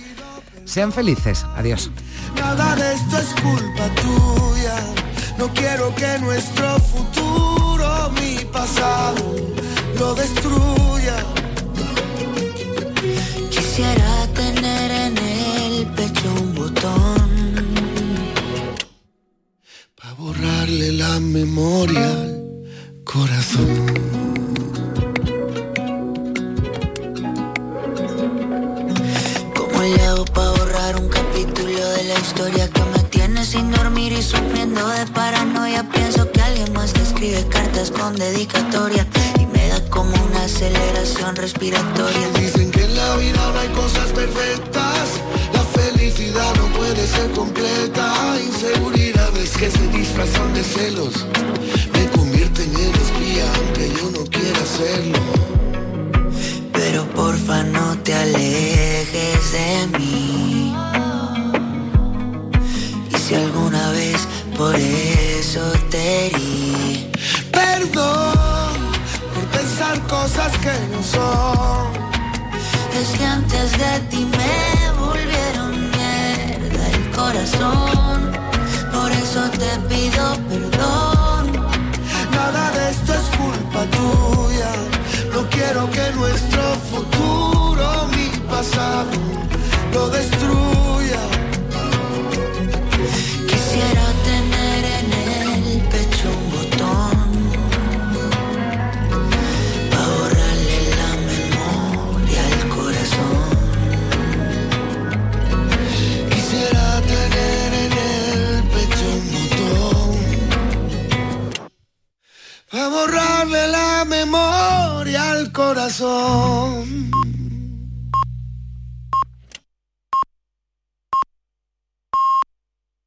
[0.64, 1.44] sean felices.
[1.56, 1.90] Adiós.
[8.52, 9.22] Pasado,
[9.98, 11.16] lo destruya.
[13.50, 14.17] Quisiera
[38.38, 39.04] dedicatoria
[39.40, 42.07] y me da como una aceleración respiratoria.